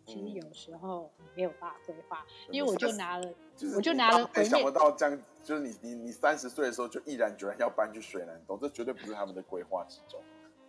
[0.05, 10.19] 其实有时候没有办法规划，因为我就拿了，就是我就拿了没想不到这样，就是你你你三十岁的时候就毅然决然要搬去水南洞，这绝对不是他们的规划之中。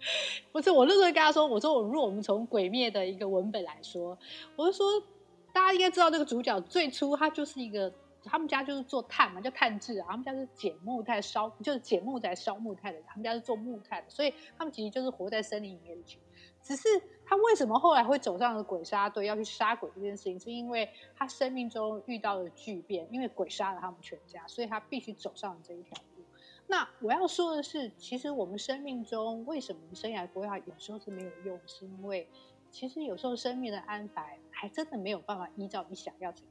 [0.51, 4.19] 不是，我那时候跟他说，我说我如果我们从《鬼灭》的一个文本来说，
[4.57, 4.85] 我就说
[5.53, 7.93] 大家应该知道这个主角最初他就是一个，
[8.25, 16.19] 他们家就是做炭嘛，叫炭制啊，他们家是捡木炭烧，就是捡木材烧木炭的，他们家是做木炭的，所以他们其实就是活在森林里面的。
[16.63, 16.89] 只是
[17.25, 26.23] 他为什么后来会走上了鬼杀队，要去杀鬼这件事情，是因为他生命中遇到了巨变，因为鬼杀了他们全家，所以他必须走上了这一条路。
[26.69, 32.29] 那我要说的是，其实我们生命中为什么生涯规划有时候是没有用，是因为
[32.71, 36.45] 其实有时候生命的安排还真的没有办法依照你想要怎。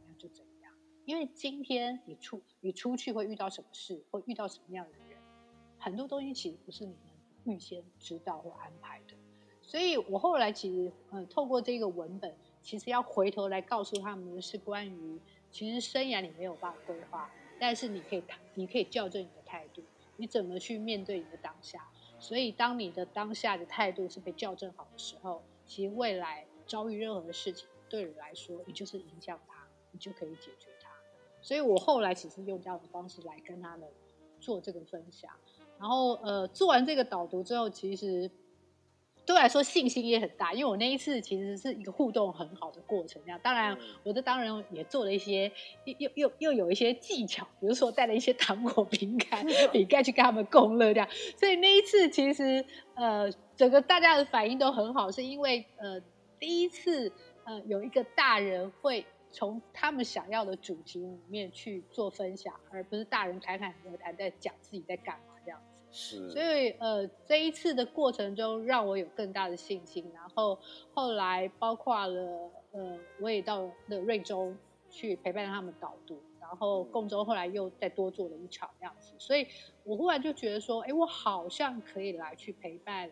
[1.05, 5.17] 因为今天你出你出去会遇到什么事，会遇到什么样的人，
[5.77, 6.95] 很多东西其实不是你
[7.45, 9.15] 能预先知道或安排的。
[9.61, 19.81] 所以我后来其实，嗯，透过这个文本，其实要回头来告诉他们的是关于，其实生涯你没有办法规划，但是你可以你可以校正你的态度，
[20.17, 21.87] 你怎么去面对你的当下。
[22.19, 30.67] 所以当你的当下的态度是被校正好的时候，其实未来遭遇任何的事情，对你来说，你就是影响它，你就可以解决。
[31.41, 33.87] 所以我后来其实用这样的方式来跟他们
[34.39, 35.29] 做这个分享，
[35.79, 38.29] 然后呃，做完这个导读之后，其实。
[39.23, 43.21] 对我来说信心也很大，因为我那一次其实是一个互动很好的过程。
[43.23, 45.49] 这样，当然，我这当然也做了一些，
[45.85, 51.07] 又又又又有一些技巧，比如说带了一些糖果、饼干、 饼干去跟他们共乐，这样。
[51.37, 56.01] 所以那一次其实呃，整个大家的反应都很好，是因为呃，
[56.39, 57.13] 第一次
[57.45, 65.65] 呃有一个大人会从他们想要的主题里面去做分享，而不是大人侃侃而谈在讲自己在干嘛这样子。
[65.93, 70.09] 是，所以呃，这一次的过程中，让我有更大的信心。
[70.13, 70.57] 然后
[70.93, 74.53] 后来包括了呃，我也到了瑞州
[74.89, 79.13] 去陪伴他们导读，然后共州后来又再多做了一场这样子。
[79.17, 79.45] 所以
[79.83, 83.11] 我忽然就觉得说，哎，我好像可以来去陪伴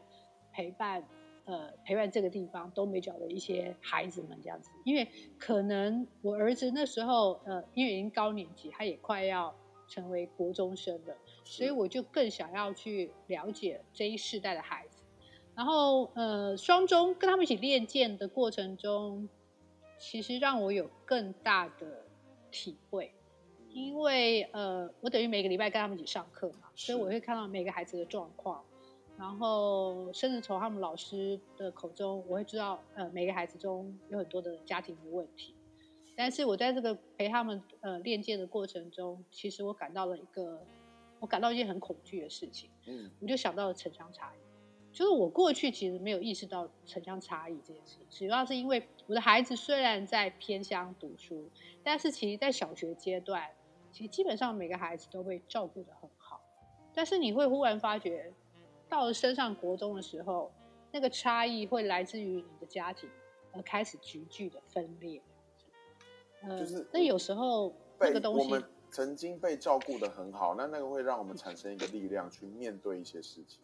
[0.53, 1.03] 陪伴
[1.45, 9.56] 呃陪伴这个地方东北角的一些孩子们这样子，因为可能我儿子那时候呃，因为已经高年级，他也快要
[9.88, 11.15] 成为国中生了。
[11.43, 15.02] 所以我就更想要去了解这一世代的孩子，
[15.56, 19.28] 然后呃，双中跟他们一起练剑的过程中，
[19.97, 22.06] 其实让我有更大的
[22.52, 23.12] 体会，
[23.71, 28.63] 因为呃，我等于每个礼拜跟他们一起上课嘛，所以我会看到每个孩子的状况，
[29.19, 35.53] 然后甚至从他们老师的口中，我会知道呃，每个孩子中有很多的家庭的问题，
[36.15, 40.60] 但是我在这个陪他们呃练剑的过程中，其实我感到了一个。
[41.21, 44.39] 我感到一件很恐惧的事情，嗯，我就想到了城乡差异，
[44.95, 51.51] 就是我过去其实没有意识到城乡差异这件事情，主要是因为我的孩子虽然在偏乡读书，
[51.84, 53.51] 但是其实在小学阶段，
[53.91, 56.39] 其实基本上每个孩子都会照顾的很好，
[56.93, 58.32] 但是你会忽然发觉，
[58.89, 60.52] 到了升上国中的时候，
[60.91, 63.10] 那个差异会来自于你的家庭
[63.54, 65.21] 而开始急剧的分裂，
[66.41, 68.65] 呃，那有时候那个东西。
[68.91, 73.60] 曾经被照顾的很好，那那个会让我们产生一个力量去面对一些事情。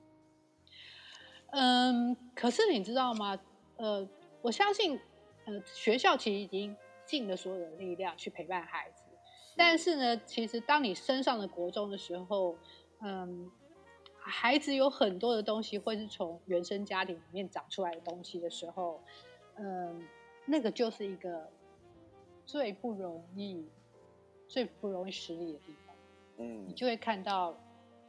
[1.50, 3.36] 嗯，可是你知道吗？
[3.78, 4.08] 呃，
[4.44, 5.00] 我相信，
[5.46, 9.02] 呃，学校其实已经尽了所有的力量去陪伴孩子，
[9.58, 12.56] 但是呢，其实当你升上了国中的时候，
[13.02, 13.50] 嗯，
[14.28, 19.00] 孩子有很多的东西会是从原生家庭里面长出来的东西的时候，
[19.56, 20.08] 嗯，
[20.46, 21.50] 那个就是一个
[22.46, 23.68] 最不容易。
[24.48, 25.96] 最不容易失利的地方，
[26.38, 27.58] 嗯，你就会看到，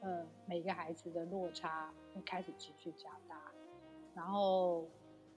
[0.02, 3.40] 呃，每个孩子的落差会开始急剧加大。
[4.14, 4.86] 然后，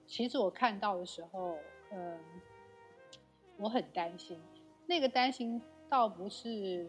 [0.06, 1.56] 其实我看到的时候，
[1.90, 2.20] 嗯，
[3.56, 4.38] 我很担心。
[4.86, 6.86] 那个担心倒不是，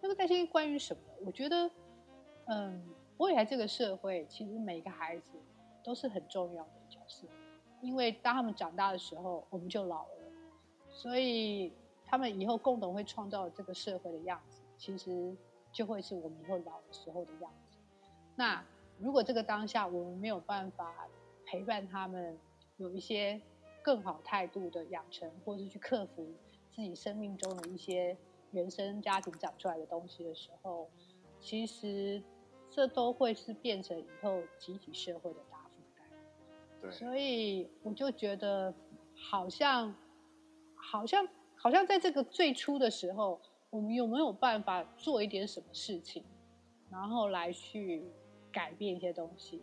[0.00, 1.02] 那个担心关于什么？
[1.26, 1.68] 我觉得，
[2.46, 2.82] 嗯，
[3.18, 5.38] 未来这个社会，其实每个孩子
[5.82, 7.26] 都是很重要的角色，
[7.80, 10.32] 因为当他们长大的时候，我们就老了，
[10.88, 11.72] 所以。
[12.12, 15.32] 他们以后共同会创造这个社会的样子，其实
[15.70, 17.78] 就会是我们以后老的时候的样子。
[18.34, 18.64] 那
[18.98, 20.92] 如果这个当下我们没有办法
[21.46, 22.36] 陪伴他们，
[22.78, 23.40] 有一些
[23.80, 26.26] 更好态度的养成，或是去克服
[26.72, 28.16] 自己生命中的一些
[28.50, 30.90] 原生家庭长出来的东西的时候，
[31.40, 32.22] 其实
[32.70, 36.04] 这都会是变成以后集体社会的大负担。
[36.82, 38.72] 对，所以我就觉得
[39.14, 39.94] 好像，
[40.74, 41.26] 好像。
[41.62, 46.24] 好像在这个最初的时候，我们有没有办法做一点什么事情，
[46.90, 48.02] 然后来去
[48.50, 49.62] 改变一些东西？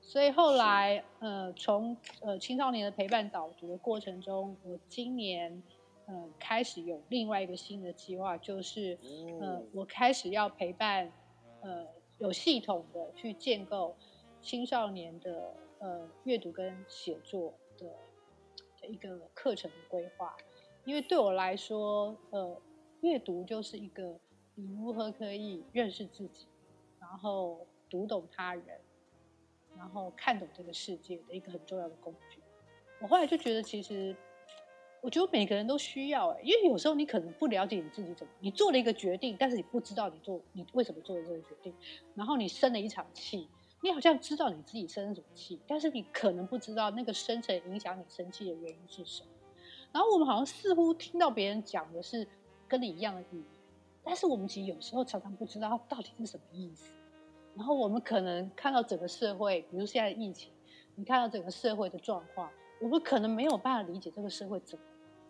[0.00, 5.62] 所以后来，呃，从呃青少年的陪伴导读的过程中，我今年，
[6.06, 8.98] 呃，开始有另外一个新的计划，就是，
[9.40, 11.12] 呃，我开始要陪伴，
[11.62, 11.86] 呃，
[12.18, 13.96] 有系统的去建构
[14.40, 17.86] 青少年的呃阅读跟写作的
[18.80, 20.36] 的一个课程规划，
[20.84, 22.60] 因为对我来说，呃，
[23.00, 24.18] 阅读就是一个
[24.54, 26.46] 你如何可以认识自己，
[27.00, 28.80] 然后读懂他人。
[29.76, 32.40] 然后看懂这个世界的一个很重要的工具。
[33.00, 34.14] 我后来就觉得，其实
[35.04, 41.74] 我觉得每个人都需要哎，因为有时候你可能不了解你自己怎么，你做了一个决定，但是你不知道你做你为什么做了这个决定，
[42.14, 43.46] 然后你生了一场气，
[43.82, 49.28] 你好像知道你自己生了什么气，但是你可能不知道那个深层影响你生气的原因是什么。
[49.92, 52.26] 然后我们好像似乎听到别人讲的是
[52.66, 53.44] 跟你一样的语言，
[54.02, 56.90] 但是我们其实有时候常常不知道它到底是什么意思。
[57.54, 60.50] 然后我们可能看到整个社会，比如现在疫情，
[60.94, 64.84] 你看到整个社会的状况，我们可能没有办法理解这个社会怎么，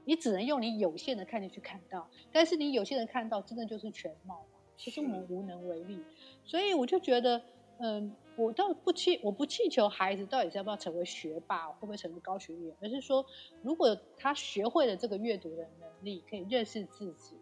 [0.05, 4.59] 你只能用你有限的看见去看到，但是你有限的看到，真的就是全貌嘛？
[4.77, 6.03] 其实我们无能为力，
[6.45, 7.41] 所以我就觉得，
[7.79, 13.25] 嗯，我倒不气，我不气求孩子到底是要不要成为学霸，会不会成为高学历，而是说，
[13.63, 17.34] 如果他学会了这个阅读的能力，可以认识自己。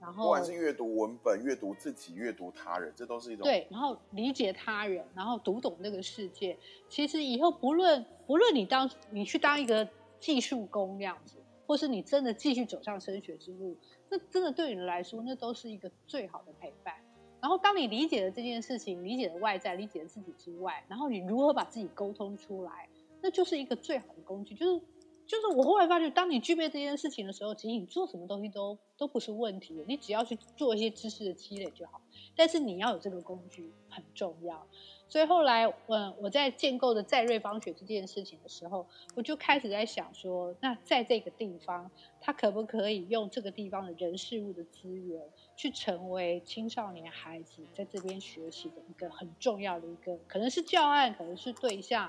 [0.00, 3.66] 然后，不管是阅读文本、阅读自己、阅读他人，这都是一种对。
[3.70, 6.56] 然后理解他人，然后读懂这个世界。
[6.88, 9.88] 其实以后不论不论你当你去当一个
[10.20, 13.76] 技术工那样子，或是你真的继续走上升学之路，
[14.08, 16.94] 那真的对你来说，那都是一个最好的陪伴。
[17.40, 22.88] 然后当你理解了这件事情，理解了外在，理解了自己之外，然后你如何把自己沟通出来，
[23.20, 24.80] 那就是一个最好的工具，就是。
[25.28, 32.00] 就是我后来发觉，当你具备这件事情的时候，其实你做什么东西都都不是问题，你只要去做一些知识的积累就好。
[32.34, 34.66] 但是你要有这个工具很重要，
[35.06, 41.90] 所以后来，嗯，我在建构的在瑞芳学这件事情的时候，我就开始在想说，那在这个地方，
[42.22, 45.22] 他可不可以用这个地方的人事物的资源，
[45.54, 52.08] 去成为青少年孩子在这边学习的一个很重要的一个，可能是教案，可能是对象，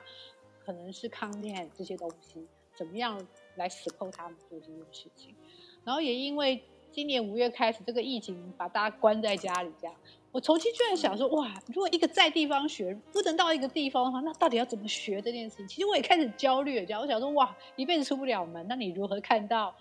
[0.63, 2.47] 可能是 content 这些东西。
[2.79, 3.19] 怎么样
[3.57, 5.35] 来 support 他们做这件事情？
[5.83, 6.63] 然后也因为
[6.93, 9.93] 今年五月开始这个疫情把大家关在家里，这样
[10.31, 15.67] 我重新居然想说，哇，如果一个在地方学不能到一个地方的话，那到底要怎么学这件事情？
[15.67, 19.75] 其实我也开始焦虑了，这样我想说，哇，一辈子出不了门，那你如何看到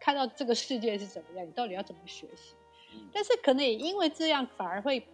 [0.00, 1.46] 看到这个世界是怎么样？
[1.46, 2.56] 你到底要怎么学习？
[3.12, 5.06] 但是可能也因为这样，反而会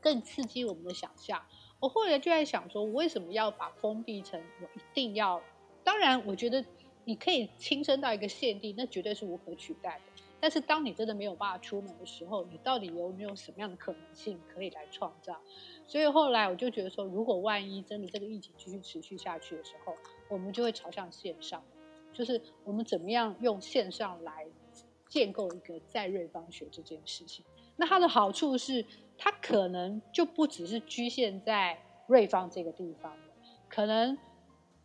[0.00, 1.40] 更刺激我们的想象。
[1.78, 5.40] 我后来就在想说，我为什么要把封闭成我一定要？
[5.84, 6.64] 当然，我觉得
[7.04, 10.22] 你可以亲身到一个限定，那绝对是无可取代的。
[10.42, 15.38] 但是，当你真的没有办法出门的时候，你到底有没有什么样的可能性可以来创造？
[15.86, 19.94] 所以后来我就觉得说，如果万一真的这个疫情继续持续下去的时候，
[20.28, 21.62] 我们就会朝向线上，
[22.12, 24.46] 就是我们怎么样用线上来
[25.08, 27.44] 建构一个在瑞芳学这件事情。
[27.76, 28.86] 那它的好处是，
[29.18, 33.14] 它可能就不只是局限在瑞芳这个地方
[33.68, 34.16] 可能。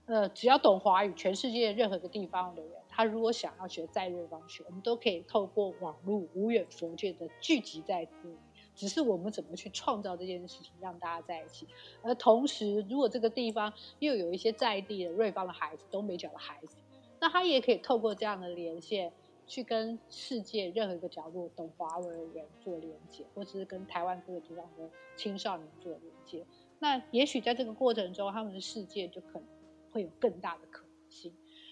[0.08, 8.36] 呃，只要懂华语，全世界任何一个地方的人，他如果想要学在瑞芳学，我们都可以透过网络无远佛界的聚集在这里。
[8.76, 11.66] 只是我们怎么去创造这件事情，让大家在一起。
[12.04, 16.76] 而同时，如果这个地方又有一些在地的瑞芳的孩子，东北角的孩子，
[17.20, 19.12] 那他也可以透过这样的连线，
[19.48, 26.46] 去跟世界任何一个角落懂华文的人做连接，或者是跟台湾各个地方的青少年做连接。
[26.80, 29.55] 那也许在这个过程中，他们的世界就可能。
[29.96, 31.32] 会有更大的可能性，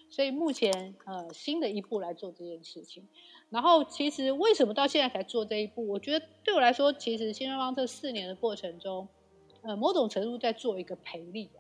[0.10, 3.06] 所以目前呃新的一步来做这件事情。
[3.50, 5.86] 然后其实为什么到现在才做这一步？
[5.86, 9.06] 我觉得对我来说，其实新东方这四年的过程中，
[9.62, 11.60] 呃某种程度在做一个培力啊。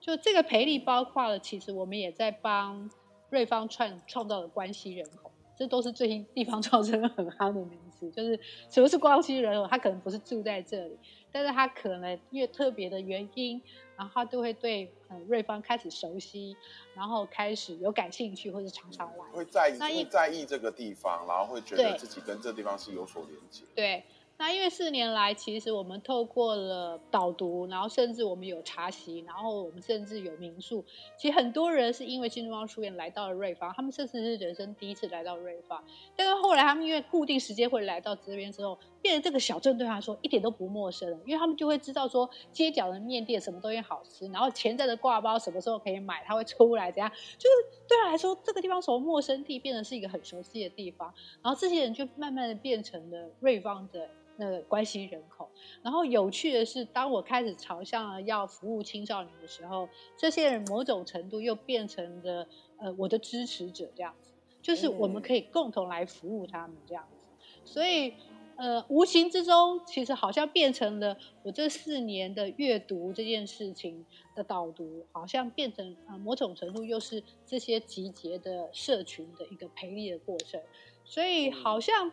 [0.00, 2.90] 就这个培力包括了，其实我们也在帮
[3.28, 8.10] 瑞芳创创造的关系人口，这都是最近地方创生很夯的名词。
[8.12, 8.40] 就是
[8.70, 9.68] 什么是关系人口？
[9.68, 10.96] 他可能不是住在这里，
[11.30, 13.60] 但是他可能因为特别的原因。
[13.98, 16.56] 然后他就会对呃瑞芳开始熟悉，
[16.94, 23.64] 然后开始有感兴趣或者常常来，会在意会在意这个地方，然后会觉得自己跟这地方是有所连接。
[23.74, 24.04] 对。
[24.40, 30.84] 那因为四年来，其实我们透过了导读，然后甚至我们有茶席，然后我们甚至有民宿。
[31.18, 35.82] 其实很多人是因为新东方书院来到了瑞芳，他们甚至是人生第一次来到瑞芳。
[36.14, 51.12] 但是后来他们因为固定时间会来到这边之后，变成这个小镇对他说一点都不陌生了，因为他们就会知道说街角的面店什么东西好吃，然后潜在的挂包什么时候可以买，他会出来怎样，就是对他来说这个地方从陌生地变成是一个很熟悉的地方。
[51.42, 54.08] 然后这些人就慢慢的变成了瑞芳的。
[54.40, 55.50] 那个关系人口，
[55.82, 62.46] 然后有趣的是，当我开始朝向了要服务青少年的时候，这些人某种程度又变成了
[62.76, 64.30] 呃我的支持者，这样子，
[64.62, 67.26] 就是我们可以共同来服务他们这样子。
[67.64, 68.14] 所以
[68.58, 74.04] 呃，无形之中，其实好像变成了我这四年的阅读这件事情
[74.34, 80.60] 的导读，好像变成呃某种程度又是这些集结的社群的一个培力的过程。
[81.04, 82.12] 所以好像。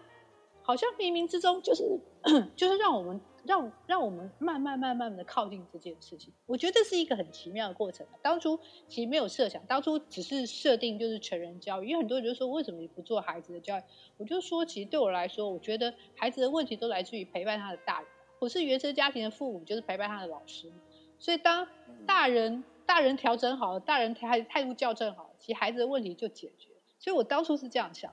[0.68, 1.84] 好像冥冥之中就是
[2.58, 6.34] 就是让我们让让我们慢慢慢慢的靠近这件事情。
[6.46, 8.06] 我觉得这是一个很奇妙的过程。
[8.22, 11.90] 当初其实没有设想，当初只是设定就是成人教育。
[11.90, 13.84] 因为很多人就说为什么你不做孩子的教育？
[14.18, 18.10] 我就说其实对我来说，我觉得孩子的问题都来自于陪伴他的大人。
[18.40, 20.72] 我是原生家庭的父母，就是陪伴他的老师。
[21.20, 21.68] 所以当
[22.06, 26.70] 大人大人调整好了，大人态态度校正好，其实孩子的问题就解决。
[27.00, 28.12] 所以我当初是这样想。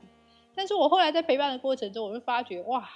[0.54, 2.88] 但是我后来在陪伴的过程中，我就发觉哇，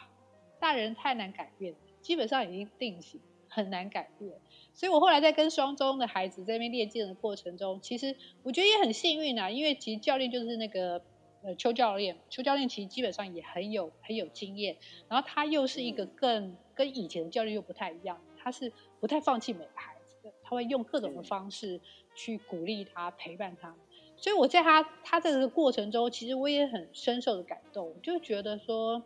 [0.61, 1.75] 大人太难改变，
[2.07, 4.31] 基本上已经定型，很难改变。
[4.73, 11.03] 所以我后来在跟双中的孩子在那边练剑的过程中，其实我觉得也很幸运啊，因为其实教练就是那个
[11.43, 14.77] 呃邱教练，邱教练其实基本上也很有很有经验，
[15.09, 21.81] 然后他又是一个更跟以前的教练又不太一样，他是不太放弃每个孩子的，他会用各种的方式
[22.15, 23.75] 去鼓励他，陪伴他。
[24.17, 29.03] 所以我在他他这个过程中，其实我也很深受的感动，就觉得说，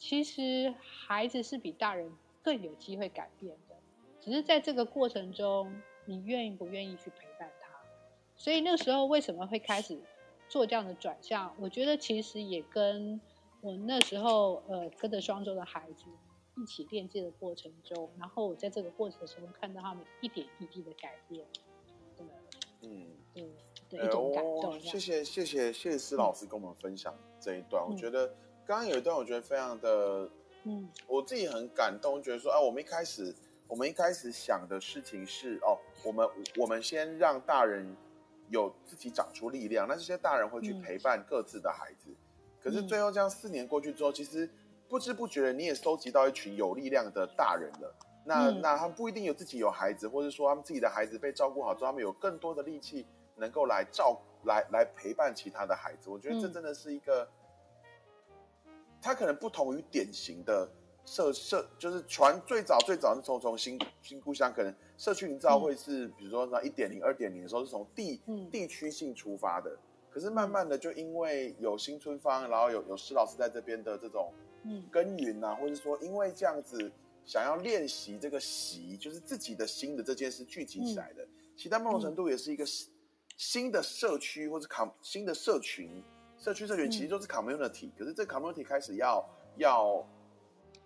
[0.00, 2.10] 其实孩子是比大人
[2.42, 3.76] 更有机会改变的，
[4.18, 5.70] 只是在这个过程中，
[6.06, 7.68] 你愿意不愿意去陪伴他。
[8.34, 10.00] 所以那个时候为什么会开始
[10.48, 11.54] 做这样的转向？
[11.60, 13.20] 我觉得其实也跟
[13.60, 16.06] 我那时候呃跟着双周的孩子
[16.56, 21.46] 一起练剑的过程中，然后我在这个过程中看到他们一点一滴的改变，
[22.16, 22.32] 真的，
[22.82, 23.52] 嗯嗯。
[23.92, 27.84] 哦，谢谢谢谢谢谢施老师跟我们分享这一段。
[27.84, 28.32] 我觉得
[28.66, 30.30] 刚刚有一段，我觉得非常的，
[30.64, 33.34] 嗯，我自己很感动，觉得说，啊，我们一开始
[33.66, 37.96] 我们一开始想的事情是，哦，我们我们先让大人
[38.48, 42.14] 有自己长出力量，那这些大人会去陪伴各自的孩子。
[42.62, 44.48] 可是最后这样四年过去之后，其实
[44.88, 47.94] 不知不觉的你也收集到一群有力量的大人了。
[48.24, 53.06] 那那他们不一定有自己有孩子，或者说他们自己的孩子被照顾好之后，他们有更多的力气。
[53.36, 57.26] 能够来照来来陪伴其他的孩子，我觉得这真的是一个，
[59.02, 60.70] 他可能不同于典型的
[61.04, 68.20] 社社，就是传最早最早是从从新新故乡，可能社区营造会是比如说那一点零、二点零的时候是从地
[68.50, 69.76] 地区性出发的，
[70.10, 74.32] 可是慢慢的就因为有新春方，然后有有施老师在这边的这种
[74.90, 76.92] 耕耘啊，或者说因为这样子
[77.24, 81.26] 想要练习这个习，就是自己的心的这件事聚集起来的，
[81.56, 82.64] 其他某种程度也是一个。
[83.36, 86.04] 新的社区或者卡新的社群，
[86.40, 89.24] 社区社群其实都是 community，可是这 community 开始要
[89.56, 90.04] 要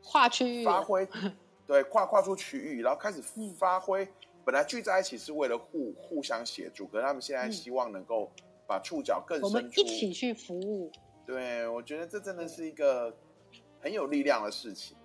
[0.02, 1.08] 跨区域发挥，
[1.66, 3.22] 对跨跨出区域，然后开始
[3.56, 4.06] 发挥。
[4.44, 8.30] 本来聚在一起是为了互互相协助，可是他们现在希望能够
[8.66, 10.90] 把触角更深，我们一起去服务。
[11.24, 13.16] 对，我觉得这真的是一个
[13.80, 14.96] 很有力量的事情。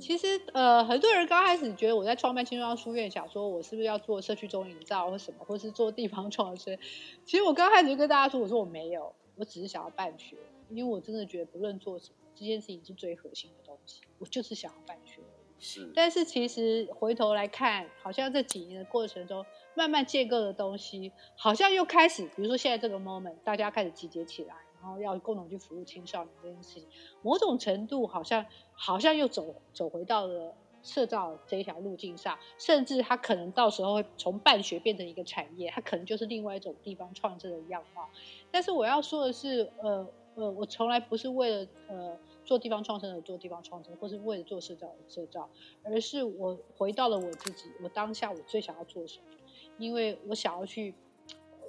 [0.00, 6.76] 其实，呃，很多人刚开始觉得我在创办青创书院，想说我是不是要做社区中营造或什么，或是做地方创生。
[7.24, 10.36] 其实我刚开始就跟大家说，我说我没有，我只是想要办学，
[10.68, 15.22] 因为我真的觉得不论做什么，这件事情是最核心的东西，我就是想要办学。
[15.58, 15.90] 是。
[15.94, 24.54] 但是其实回头来看，好像这几年的过程中，慢慢建构的东西，好像又开始，比如说现在这个 moment，大家开始集结起来。
[24.80, 26.88] 然后要共同去服务青少年这件事情，
[27.20, 30.54] 某种程度好像好像又走走回到了
[30.88, 38.08] 社造这一条路径上，甚至它可能到时候会从办学变成一个产业，它可能就是另外一种地方创生的样貌。
[38.50, 45.48] 但是我要说的是，呃呃，我从来不是为了呃做地方创生而做地方创生，或是为了做社造而社造，
[45.84, 49.36] 而是我回到了我自己，我当下我最想要做什么，
[49.76, 50.94] 因为我想要去。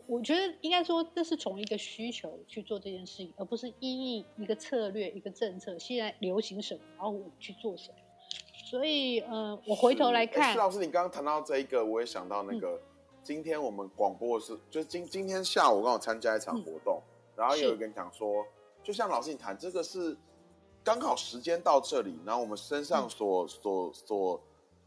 [0.08, 7.96] 我觉得应该说，这是从一个需求去做这件事情，而不是依应一个策略、一个政策，现在流行什么，然后我去做什么。
[8.70, 12.80] 所以，呃，我回头来看，施老师，你刚刚谈到这一个，我也想到那个，
[13.24, 17.02] 今天我们广播是，就是今今天下午刚好参加一场活动，
[17.36, 18.46] 然后有一个人讲说，
[18.84, 20.16] 就像老师你谈这个是
[20.84, 24.40] 刚好时间到这里，然后我们身上所所所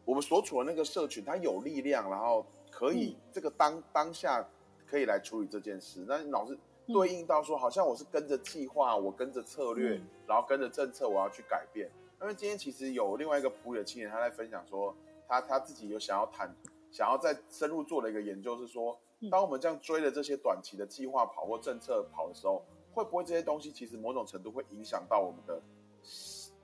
[0.04, 4.46] 我们所处的那个社群，它有力量，然后可以这个当当下。
[4.84, 6.54] 可以来处理这件事，那老师
[6.86, 11.90] 对应到说，好像我是跟着计划，我跟着策略，然后跟着政策，我要去改变。
[12.22, 14.96] 因为今天其实有另外一个普的青年，他在分享说，
[15.26, 16.54] 他他自己有想要谈，
[16.92, 18.96] 想要再深入做的一个研究是说，
[19.28, 25.60] 当我们这样追的这些短期的计划跑或政策跑的时候，会不会这些东西其实某种程度会影响到我们的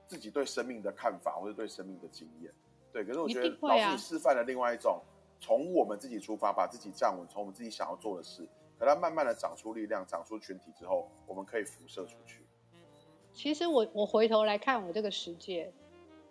[0.06, 2.54] 自己对生命的看法，或者对生命的经验。
[2.92, 5.02] 对，可是我觉得老师你示范了另外一种，
[5.40, 8.48] 从我们自己出发，把自己站稳，从我们自己想要做的事，
[8.78, 12.46] 可它慢慢的长出力量，长出群体之后，我们可以辐射出去。
[13.38, 15.72] 其实我我回头来看我这个世界，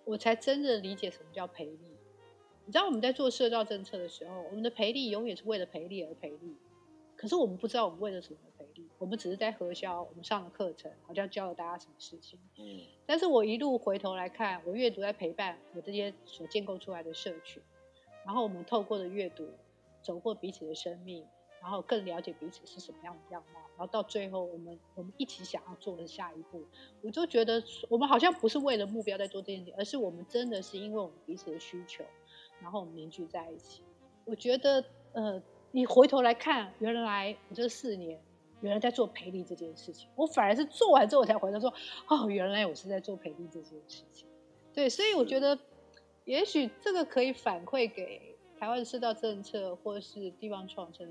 [0.04, 1.80] 我才真的理解什么叫赔利。
[2.66, 6.58] 你知道我们在做社造政策的时候，我们的赔利永远是为了赔利而赔利，
[7.16, 12.38] 可是我们不知道我们为了什么而赔利，我们只是在核销，我们上了课程，好像教了大家什么事情。
[12.58, 17.64] 嗯但是我一路回头来看，我阅读在陪伴我这些所建构出来的社群，
[18.26, 19.48] 然后我们透过的阅读，
[20.02, 21.26] 走过彼此的生命，
[21.68, 26.64] 然后更了解彼此是什么样的样貌，然后到最后我们我们一起想要做的下一步，
[27.02, 32.06] 我就觉得我们好像不是为了目标在做这件事情，而是我们真的是因为我们彼此的需求，
[32.62, 33.84] 然后我们凝聚在一起。
[34.24, 38.18] 我觉得呃，你回头来看，原来我这四年。
[38.62, 41.72] 原来在做培力这件事情，我反而是做完之后我才回头说，
[42.08, 44.28] 哦，原来我是在做培力这件事情。
[44.74, 45.60] 对，所以我觉得，
[46.26, 51.08] 也许这个可以反馈给台湾的市道政策或是地方创生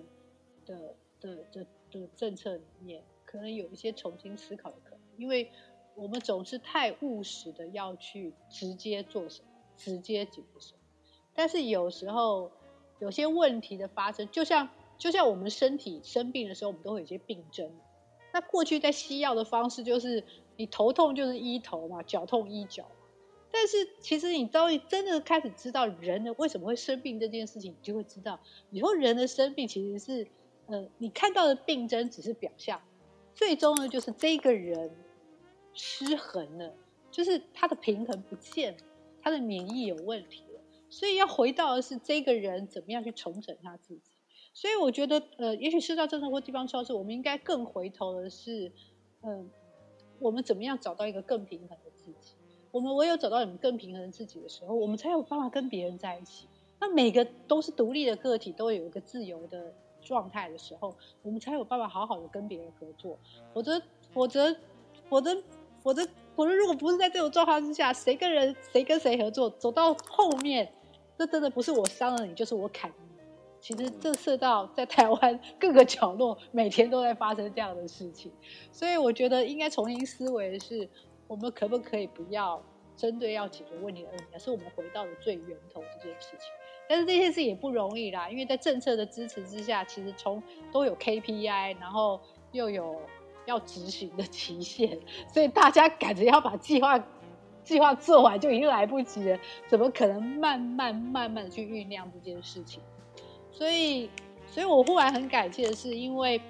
[0.66, 5.50] 的的的的政策里面，可能有一些重新思考的可能，因为
[5.94, 10.80] 我们总是太务实的要去直接做什么，直接解决什么，
[11.34, 12.50] 但是有时候
[12.98, 17.70] 有些问题的发生，就像就像我们身体生病的时候，我们都会有一些病症。
[18.32, 20.22] 那过去在西药的方式就是
[20.56, 22.84] 你头痛就是医头嘛，脚痛医脚。
[23.50, 28.38] 但是其实你当你真的开始知道人的为什么会生病这件事情，你就会知道
[28.70, 30.28] 以后人的生病其实是
[30.66, 32.80] 呃你看到的病症只是表象，
[33.34, 34.90] 最终呢就是这个人
[35.72, 36.72] 失衡了，
[37.10, 38.78] 就是他的平衡不见了，
[39.22, 44.02] 他的免疫有问题了，所以要回到的是这个人怎么样去重整他自己。
[44.52, 48.72] 所以我觉得，呃，也许市道政策或地方超市，我们应该更回头的是，
[49.20, 49.50] 嗯、
[50.18, 52.32] 我们怎么样找到一个更平衡的自己？
[52.70, 56.48] 我们唯有找到你们更平衡的自己的时候，我们才有办法跟别人在一起。
[56.80, 59.74] 那每个都是独立的个体，都有一个自由的
[60.06, 63.18] 状态的时候，我们才有办法好好的跟别人合作。
[63.52, 63.82] 否则，
[64.12, 64.56] 否则，
[65.08, 65.34] 否则，
[65.82, 70.72] 否则，否则，如果不是在这种状况之下，谁跟人谁跟谁合作，走到后面，
[71.18, 73.06] 这真的不是我伤了你，就是我砍你。
[73.60, 78.30] 其实这世道在台湾各个角落每天都在发生这样的事情，
[78.70, 80.88] 所以我觉得应该重新思维的是，
[81.26, 82.62] 我们可不可以不要
[82.96, 86.65] 针对要解决问题的问题，而是我们回到了最源头这件事情。
[86.88, 92.20] 但是这件事也不容易啦，因为在政策的支持之下，其实从都有 KPI，然后
[92.52, 93.00] 又有
[93.44, 94.98] 要执行的期限，
[95.32, 97.02] 所以大家赶着要把计划
[97.64, 102.80] 计划做完就已经来不及了，怎么可能慢慢慢慢的去酝酿这件事情？
[103.50, 104.10] 所以，
[104.48, 106.40] 所以我忽然很感谢的是，因为，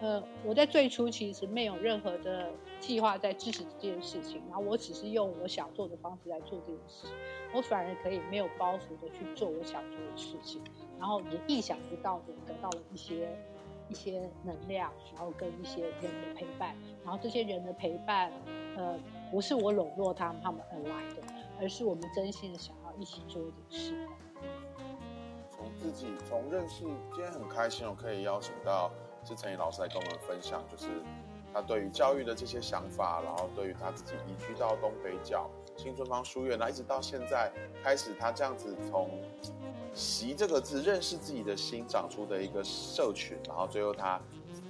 [0.00, 7.06] 呃，我在最初其实没有任何的计划在支持这件事情，然后我只是用我想做的方式来做这件事，
[7.54, 10.62] 我反而可以没有包袱的去做我想做的事情，
[10.98, 13.34] 然后也意想不到的得到了一些
[13.88, 18.30] 一些能量，然后跟一些人的陪伴，然后这些人的陪伴，
[18.76, 18.98] 呃，
[19.30, 21.22] 不是我笼络他们他们而来的，
[21.58, 23.94] 而是我们真心的想要一起做一件事。
[25.50, 26.84] 从自己从认识，
[27.14, 28.90] 今天很开心，我可以邀请到
[29.26, 30.86] 是陈怡老师来跟我们分享，就是
[31.52, 37.50] 他对于教育的这些想法，然后对于他自己移居到东北角新春坊书院，那一直到现在
[37.82, 39.10] 开始，他这样子从
[39.92, 44.20] “习”这个字认识自己的心长出的一个社群，然后最后他，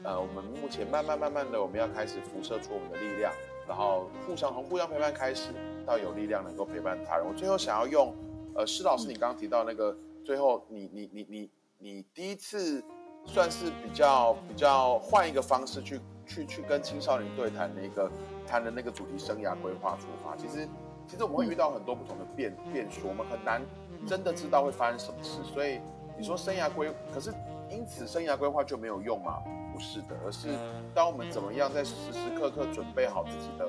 [0.03, 3.33] 呃，我们目前慢慢慢慢的，我们要开始辐射出我们的力量，
[3.69, 5.53] 然后互相从互相陪伴开始，
[5.85, 7.27] 到有力量能够陪伴他人。
[7.27, 8.15] 我最后想要用，
[8.55, 9.97] 呃，施老师你刚刚提到那个。
[10.27, 12.83] 最后你，你你你你第一次
[13.27, 18.11] 算是比较比较换一个方式去去去跟青少年对谈的一个
[18.47, 20.37] 谈的那个主题生涯规划出发。
[20.37, 20.69] 其实
[21.07, 23.61] 其实我们会遇到很多不同的变变数，我们很难
[24.07, 25.43] 真的知道会发生什么事。
[25.45, 25.81] 所以
[26.17, 27.33] 你说生涯规，可是
[27.71, 29.43] 因此生涯规划就没有用吗？
[29.73, 30.49] 不是的，而是
[30.95, 33.69] 当我们怎么样在时时刻刻准备好自己的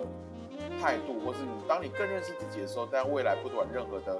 [0.80, 4.20] 态度，或是你当你更认识自己的时候，但未来不管任何的。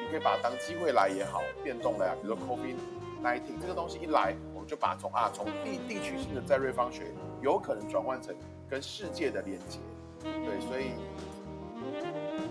[0.00, 2.76] 你可以把它当机会来也好，变动来啊，比如说 COVID
[3.20, 4.32] nineteen 这个东西一来，
[4.68, 7.04] 就把它从啊从地地区性的在瑞芳学，
[7.40, 8.34] 有可能转换成
[8.68, 9.78] 跟世界的连接。
[10.22, 10.90] 对，所以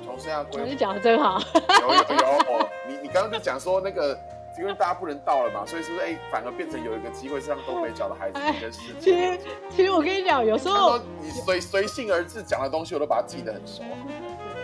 [0.03, 1.39] 从生涯规划，你讲的真好。
[1.81, 2.23] 有有
[2.59, 4.17] 有，你你刚刚就讲说那个，
[4.57, 8.99] 因为大家不能到了嘛，所以是不是哎，反而变成有一个机会是让东北角的孩子跟世界。
[8.99, 9.39] 其实
[9.69, 13.83] 其实我跟你讲，有时候你随随性而至讲的东西，我都把它记得很熟。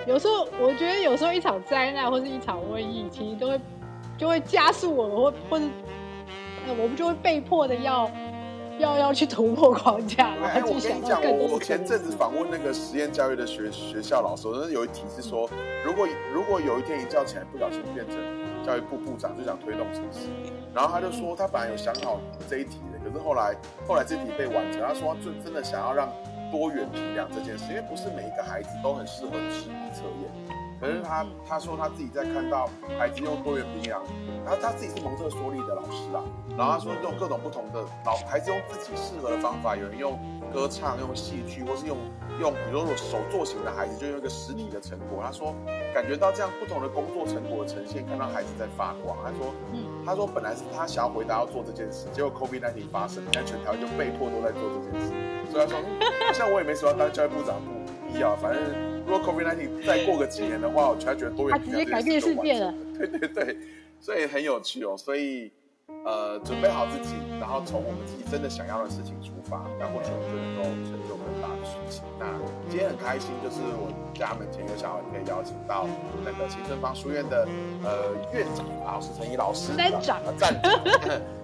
[0.07, 3.61] 有时候我觉得，有时候一场灾难或是一场瘟疫，其实都会
[4.17, 5.65] 就会加速我们，或或者
[6.67, 8.09] 呃，我们就会被迫的要
[8.79, 15.49] 要要去突破框架，然哎，我跟你讲，我我前阵子访问那个实验教育的学学校老师，那有一题是说，
[15.85, 18.17] 如果如果有一天一觉起来不小心变成
[18.65, 20.29] 教育部部长，就想推动城市，
[20.73, 23.55] 然后他就说他本来有想好这一题的，可是后来
[23.87, 26.09] 后来这题被完成，他说他真真的想要让
[26.51, 30.31] 多元评量这件事，因为不是每一个孩子都很适合纸笔测验。
[30.83, 32.69] 可是他他说他自己在看到
[32.99, 34.03] 孩子用多元评量，
[34.43, 36.19] 然后他自己是蒙特梭利的老师啊，
[36.57, 40.19] 然后他说用各种不同的老孩子用自己适合的方法，有人用
[40.53, 41.97] 歌唱、用戏剧，或是用
[42.41, 45.23] 用比如说手作型的孩子就用一个实体的成果。
[45.23, 45.55] 他说
[45.93, 49.15] 感觉到这样不同的工作成果的呈现，看到孩子在发光。
[49.23, 55.13] 他说，嗯他说本来是他想要回答要做这件事，结果 COVID-19 发生，现在全台湾就被迫都在做这件事。
[55.49, 55.79] 所以他说，
[56.27, 57.55] 好像我也没说要当教育部长，
[58.13, 58.61] 不不必要，反正。
[59.05, 62.73] 如果 COVID-19 再过个几年的话，我才觉得多元他直接改变世界了。
[62.97, 63.57] 对对对，
[63.99, 64.95] 所以很有趣哦。
[64.97, 65.51] 所以
[66.05, 72.01] 呃，准备好自己，然后从我们自己真的想要的事情出发，那或许我们就能够成就更大的事情。
[72.17, 72.31] 那
[72.69, 75.85] 今天很开心，就是我家门前有小孩可以邀请到
[76.23, 77.45] 那个新正方书院的
[77.83, 80.71] 呃院长，然后是陈怡老师，站长啊站长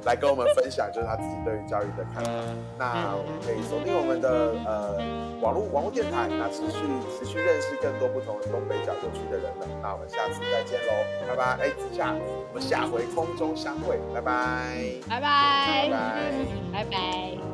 [0.06, 2.32] 来跟我们分享，就是他自己对于教育的看法。
[2.78, 4.98] 那我们可以锁定我们的呃
[5.42, 6.80] 网络网络电台，那持续
[7.18, 9.68] 持续认识更多不同的东北角有趣的人们。
[9.82, 10.94] 那我们下次再见喽，
[11.28, 11.58] 拜拜！
[11.64, 14.78] 哎，子夏，我们下回空中相会，拜拜，
[15.10, 16.32] 拜拜拜，拜。
[16.72, 17.49] 拜拜。